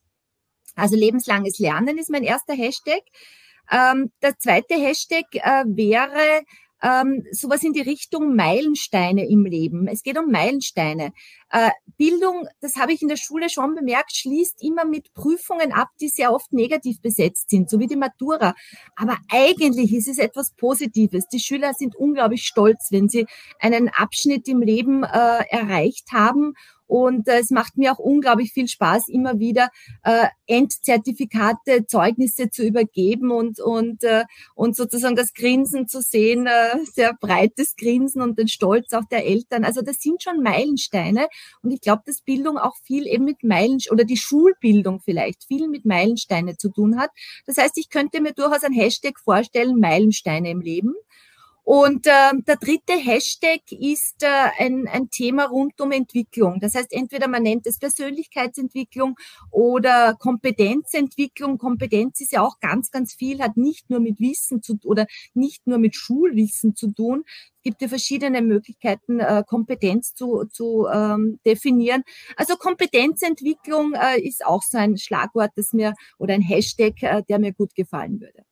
Also 0.77 0.97
lebenslanges 0.97 1.59
Lernen 1.59 1.99
ist 1.99 2.11
mein 2.11 2.25
erster 2.25 2.55
Hashtag. 2.55 3.03
Ähm, 3.71 4.13
der 4.23 4.39
zweite 4.39 4.75
Hashtag 4.75 5.25
äh, 5.33 5.65
wäre 5.67 6.43
ähm, 6.85 7.25
sowas 7.33 7.63
in 7.63 7.73
die 7.73 7.81
Richtung 7.81 8.37
Meilensteine 8.37 9.27
im 9.27 9.47
Leben. 9.47 9.89
Es 9.89 10.03
geht 10.03 10.19
um 10.19 10.31
Meilensteine. 10.31 11.13
Äh, 11.51 11.71
Bildung, 11.97 12.47
das 12.61 12.77
habe 12.77 12.93
ich 12.93 13.01
in 13.01 13.09
der 13.09 13.17
Schule 13.17 13.49
schon 13.49 13.75
bemerkt, 13.75 14.15
schließt 14.15 14.63
immer 14.63 14.85
mit 14.85 15.15
Prüfungen 15.15 15.73
ab, 15.73 15.89
die 16.01 16.09
sehr 16.09 16.33
oft 16.33 16.53
negativ 16.53 17.01
besetzt 17.01 17.49
sind, 17.49 17.71
so 17.71 17.81
wie 17.81 17.87
die 17.87 17.97
Matura. 17.97 18.55
Aber 18.97 19.17
eigentlich 19.31 19.95
ist 19.95 20.09
es 20.09 20.19
etwas 20.19 20.53
Positives. 20.53 21.27
Die 21.29 21.41
Schüler 21.41 21.73
sind 21.73 21.97
unglaublich 21.97 22.45
stolz, 22.45 22.89
wenn 22.91 23.09
sie 23.09 23.27
einen 23.61 23.89
Abschnitt 23.89 24.47
im 24.49 24.61
Leben 24.61 25.05
äh, 25.05 25.45
erreicht 25.49 26.13
haben 26.13 26.55
und 26.87 27.29
äh, 27.29 27.39
es 27.39 27.51
macht 27.51 27.77
mir 27.77 27.93
auch 27.93 27.99
unglaublich 27.99 28.53
viel 28.53 28.69
Spaß, 28.69 29.09
immer 29.09 29.39
wieder 29.39 29.71
äh, 30.03 30.27
Endzertifikate, 30.47 31.87
Zeugnisse 31.87 32.51
zu 32.51 32.63
übergeben 32.63 33.31
und, 33.31 33.61
und, 33.61 34.05
äh, 34.05 34.25
und 34.55 34.77
sozusagen 34.77 35.17
das 35.17 35.33
Grinsen 35.33 35.89
zu 35.89 36.01
sehen, 36.01 36.47
äh, 36.47 36.77
sehr 36.93 37.15
breites 37.15 37.77
Grinsen 37.77 38.23
und 38.23 38.39
den 38.39 38.49
Stolz 38.49 38.93
auch 38.93 39.05
der 39.11 39.27
Eltern. 39.27 39.65
Also 39.65 39.83
das 39.83 39.97
sind 40.01 40.23
schon 40.23 40.43
Meilensteine. 40.43 41.29
Und 41.63 41.71
ich 41.71 41.81
glaube, 41.81 42.03
dass 42.07 42.21
Bildung 42.21 42.59
auch 42.59 42.77
viel 42.85 43.07
eben 43.07 43.25
mit 43.25 43.43
Meilensteine 43.43 43.95
oder 43.95 44.05
die 44.05 44.17
Schulbildung 44.17 45.01
vielleicht 45.01 45.45
viel 45.45 45.69
mit 45.69 45.85
Meilensteine 45.85 46.57
zu 46.57 46.71
tun 46.71 46.99
hat. 46.99 47.11
Das 47.47 47.57
heißt, 47.59 47.79
ich 47.79 47.89
könnte 47.89 48.21
mir 48.21 48.33
durchaus 48.33 48.65
ein 48.65 48.73
Hashtag 48.73 49.19
vorstellen, 49.19 49.81
Meilensteine 49.81 50.51
im 50.51 50.61
Leben. 50.61 50.95
Und 51.65 52.07
äh, 52.07 52.31
der 52.47 52.57
dritte 52.57 52.93
Hashtag 52.93 53.63
ist 53.71 54.23
äh, 54.23 54.51
ein, 54.59 54.87
ein 54.87 55.09
Thema 55.09 55.47
rund 55.47 55.81
um 55.81 55.93
Entwicklung. 55.93 56.61
Das 56.61 56.75
heißt, 56.75 56.93
entweder 56.93 57.27
man 57.27 57.43
nennt 57.43 57.67
es 57.67 57.79
Persönlichkeitsentwicklung 57.79 59.17
oder 59.51 60.15
Kompetenzentwicklung. 60.19 61.57
Kompetenz 61.57 62.21
ist 62.21 62.33
ja 62.33 62.43
auch 62.43 62.61
ganz, 62.61 62.91
ganz 62.91 63.15
viel, 63.15 63.41
hat 63.41 63.57
nicht 63.57 63.89
nur 63.89 64.01
mit 64.01 64.21
Wissen 64.21 64.63
zu 64.63 64.79
oder 64.85 65.07
nicht 65.33 65.67
nur 65.67 65.79
mit 65.79 65.97
Schulwissen 65.97 66.77
zu 66.77 66.93
tun. 66.93 67.25
Es 67.27 67.63
gibt 67.63 67.81
ja 67.81 67.89
verschiedene 67.89 68.43
Möglichkeiten, 68.43 69.21
äh, 69.21 69.43
Kompetenz 69.47 70.13
zu, 70.13 70.45
zu 70.45 70.87
ähm, 70.93 71.41
definieren. 71.47 72.03
Also 72.37 72.57
Kompetenzentwicklung 72.57 73.95
äh, 73.95 74.21
ist 74.21 74.45
auch 74.45 74.63
so 74.63 74.77
ein 74.77 74.99
Schlagwort, 74.99 75.53
das 75.57 75.73
mir 75.73 75.95
oder 76.19 76.35
ein 76.35 76.43
Hashtag, 76.43 77.03
äh, 77.03 77.23
der 77.27 77.39
mir 77.39 77.55
gut 77.55 77.75
gefallen 77.75 78.21
würde. 78.21 78.45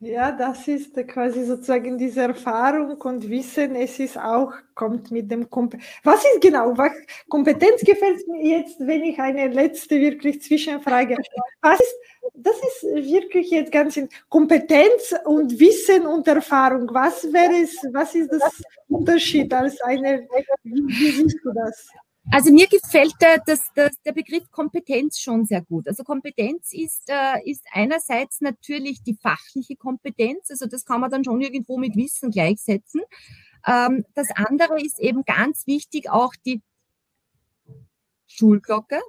Ja, 0.00 0.30
das 0.30 0.68
ist 0.68 0.94
quasi 1.08 1.44
sozusagen 1.46 1.96
diese 1.96 2.20
Erfahrung 2.22 3.00
und 3.00 3.30
Wissen. 3.30 3.74
Es 3.74 3.98
ist 3.98 4.18
auch, 4.18 4.52
kommt 4.74 5.10
mit 5.10 5.30
dem 5.30 5.48
Kompetenz. 5.48 5.88
Was 6.04 6.22
ist 6.22 6.42
genau? 6.42 6.76
Was, 6.76 6.92
Kompetenz 7.30 7.80
gefällt 7.80 8.28
mir 8.28 8.58
jetzt, 8.58 8.78
wenn 8.80 9.02
ich 9.04 9.18
eine 9.18 9.48
letzte 9.48 9.98
wirklich 9.98 10.42
Zwischenfrage. 10.42 11.16
Was 11.62 11.80
ist, 11.80 11.96
das 12.34 12.56
ist 12.56 12.82
wirklich 13.10 13.50
jetzt 13.50 13.72
ganz 13.72 13.96
in 13.96 14.10
Kompetenz 14.28 15.14
und 15.24 15.58
Wissen 15.58 16.06
und 16.06 16.28
Erfahrung. 16.28 16.90
Was 16.92 17.24
wäre 17.32 17.62
es, 17.62 17.74
was 17.94 18.14
ist 18.14 18.30
das 18.30 18.62
Unterschied 18.88 19.52
als 19.54 19.80
eine, 19.80 20.28
wie, 20.62 20.72
wie 20.88 21.10
siehst 21.10 21.38
du 21.42 21.52
das? 21.54 21.88
Also 22.32 22.52
mir 22.52 22.66
gefällt 22.66 23.14
der, 23.20 23.38
das, 23.46 23.60
das, 23.74 24.00
der 24.02 24.12
Begriff 24.12 24.50
Kompetenz 24.50 25.18
schon 25.20 25.44
sehr 25.44 25.62
gut. 25.62 25.86
Also 25.86 26.02
Kompetenz 26.02 26.72
ist, 26.72 27.08
äh, 27.08 27.48
ist 27.48 27.64
einerseits 27.72 28.40
natürlich 28.40 29.02
die 29.02 29.14
fachliche 29.14 29.76
Kompetenz, 29.76 30.50
also 30.50 30.66
das 30.66 30.84
kann 30.84 31.00
man 31.00 31.10
dann 31.10 31.24
schon 31.24 31.40
irgendwo 31.40 31.78
mit 31.78 31.94
Wissen 31.94 32.30
gleichsetzen. 32.30 33.02
Ähm, 33.66 34.04
das 34.14 34.28
andere 34.34 34.80
ist 34.80 34.98
eben 34.98 35.24
ganz 35.24 35.66
wichtig 35.66 36.10
auch 36.10 36.34
die 36.44 36.62
Schulglocke. 38.26 39.00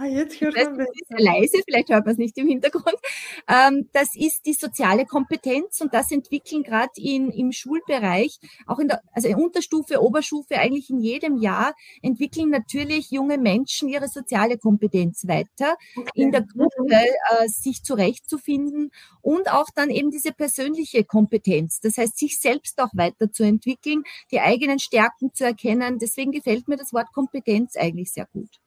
Ah, 0.00 0.06
jetzt 0.06 0.40
hört 0.40 0.54
man 0.54 0.78
das 0.78 0.86
ist 0.94 1.10
leise, 1.10 1.60
vielleicht 1.66 1.88
hört 1.88 2.04
man 2.06 2.12
es 2.12 2.18
nicht 2.18 2.38
im 2.38 2.46
Hintergrund. 2.46 2.96
Ähm, 3.50 3.88
das 3.92 4.14
ist 4.14 4.44
die 4.44 4.52
soziale 4.52 5.06
Kompetenz 5.06 5.80
und 5.80 5.94
das 5.94 6.12
entwickeln 6.12 6.62
gerade 6.62 6.90
im 6.96 7.50
Schulbereich, 7.50 8.38
auch 8.66 8.78
in 8.78 8.88
der 8.88 9.00
also 9.12 9.26
in 9.28 9.36
Unterstufe, 9.36 10.02
Oberstufe, 10.02 10.58
eigentlich 10.58 10.90
in 10.90 11.00
jedem 11.00 11.38
Jahr 11.38 11.74
entwickeln 12.02 12.50
natürlich 12.50 13.10
junge 13.10 13.38
Menschen 13.38 13.88
ihre 13.88 14.08
soziale 14.08 14.58
Kompetenz 14.58 15.26
weiter, 15.26 15.76
okay. 15.96 16.10
in 16.14 16.30
der 16.30 16.42
Gruppe 16.42 16.94
äh, 16.94 17.48
sich 17.48 17.82
zurechtzufinden 17.82 18.90
und 19.22 19.50
auch 19.50 19.68
dann 19.74 19.88
eben 19.88 20.10
diese 20.10 20.32
persönliche 20.32 21.04
Kompetenz. 21.04 21.80
Das 21.80 21.96
heißt, 21.96 22.18
sich 22.18 22.38
selbst 22.38 22.82
auch 22.82 22.90
weiterzuentwickeln, 22.92 24.04
die 24.30 24.40
eigenen 24.40 24.78
Stärken 24.78 25.32
zu 25.32 25.44
erkennen. 25.44 25.98
Deswegen 25.98 26.32
gefällt 26.32 26.68
mir 26.68 26.76
das 26.76 26.92
Wort 26.92 27.12
Kompetenz 27.14 27.76
eigentlich 27.76 28.12
sehr 28.12 28.26
gut. 28.26 28.58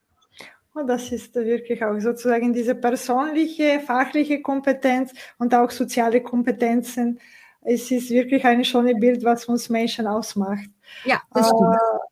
Und 0.74 0.88
das 0.88 1.12
ist 1.12 1.36
wirklich 1.36 1.84
auch 1.84 2.00
sozusagen 2.00 2.54
diese 2.54 2.76
persönliche, 2.76 3.82
fachliche 3.82 4.42
Kompetenz 4.42 5.14
und 5.38 5.54
auch 5.54 5.70
soziale 5.70 6.22
Kompetenzen. 6.22 7.20
Es 7.62 7.92
ist 7.92 8.10
wirklich 8.10 8.44
ein 8.46 8.64
schönes 8.64 9.00
Bild, 9.00 9.24
was 9.24 9.46
uns 9.46 9.70
Menschen 9.70 10.08
ausmacht. 10.08 10.70
Ja, 11.04 11.22
das 11.34 11.48
stimmt. 11.48 12.11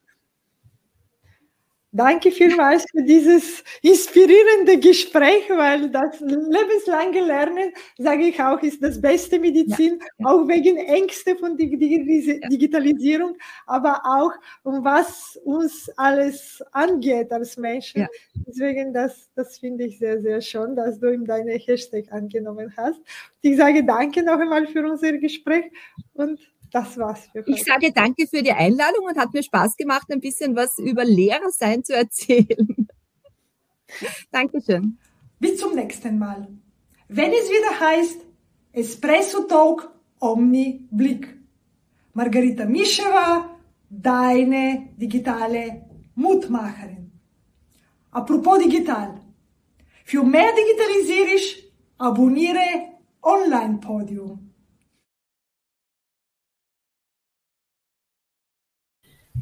Danke 1.91 2.29
vielmals 2.29 2.85
für 2.91 3.01
dieses 3.01 3.63
inspirierende 3.81 4.77
Gespräch, 4.79 5.49
weil 5.49 5.89
das 5.89 6.19
lebenslange 6.19 7.21
Lernen, 7.21 7.73
sage 7.97 8.27
ich 8.27 8.39
auch, 8.39 8.61
ist 8.61 8.83
das 8.83 9.01
beste 9.01 9.39
Medizin, 9.39 9.99
ja. 10.19 10.27
auch 10.27 10.47
wegen 10.47 10.77
Ängste 10.77 11.35
von 11.35 11.57
Digitalisierung, 11.57 13.35
aber 13.65 14.01
auch 14.05 14.33
um 14.61 14.83
was 14.83 15.35
uns 15.43 15.89
alles 15.97 16.63
angeht 16.73 17.31
als 17.31 17.57
Menschen. 17.57 18.01
Ja. 18.01 18.07
Deswegen, 18.35 18.93
das, 18.93 19.27
das 19.33 19.57
finde 19.57 19.85
ich 19.85 19.97
sehr, 19.97 20.21
sehr 20.21 20.41
schön, 20.41 20.75
dass 20.75 20.99
du 20.99 21.07
in 21.07 21.25
deine 21.25 21.53
Hashtag 21.53 22.11
angenommen 22.11 22.71
hast. 22.77 23.01
Ich 23.41 23.57
sage 23.57 23.83
danke 23.83 24.21
noch 24.21 24.39
einmal 24.39 24.67
für 24.67 24.87
unser 24.87 25.13
Gespräch 25.13 25.71
und 26.13 26.39
das 26.71 26.97
war's 26.97 27.27
für 27.31 27.39
heute. 27.39 27.51
Ich 27.51 27.63
sage 27.63 27.91
danke 27.91 28.27
für 28.27 28.41
die 28.43 28.51
Einladung 28.51 29.05
und 29.05 29.17
hat 29.17 29.33
mir 29.33 29.43
Spaß 29.43 29.75
gemacht, 29.75 30.07
ein 30.11 30.19
bisschen 30.19 30.55
was 30.55 30.77
über 30.77 31.03
Lehrer 31.03 31.49
sein 31.51 31.83
zu 31.83 31.93
erzählen. 31.93 32.87
Dankeschön. 34.31 34.97
Bis 35.39 35.57
zum 35.57 35.75
nächsten 35.75 36.19
Mal. 36.19 36.47
Wenn 37.07 37.31
es 37.31 37.49
wieder 37.49 37.79
heißt 37.79 38.21
Espresso 38.71 39.43
Talk 39.43 39.91
Omni 40.19 40.87
Blick. 40.91 41.35
Margarita 42.13 42.65
Mischewa, 42.65 43.57
deine 43.89 44.89
digitale 44.97 45.85
Mutmacherin. 46.15 47.11
Apropos 48.11 48.59
digital. 48.59 49.21
Für 50.03 50.23
mehr 50.23 50.51
Digitalisierisch 50.53 51.63
abonniere 51.97 52.99
Online 53.21 53.77
Podium. 53.77 54.48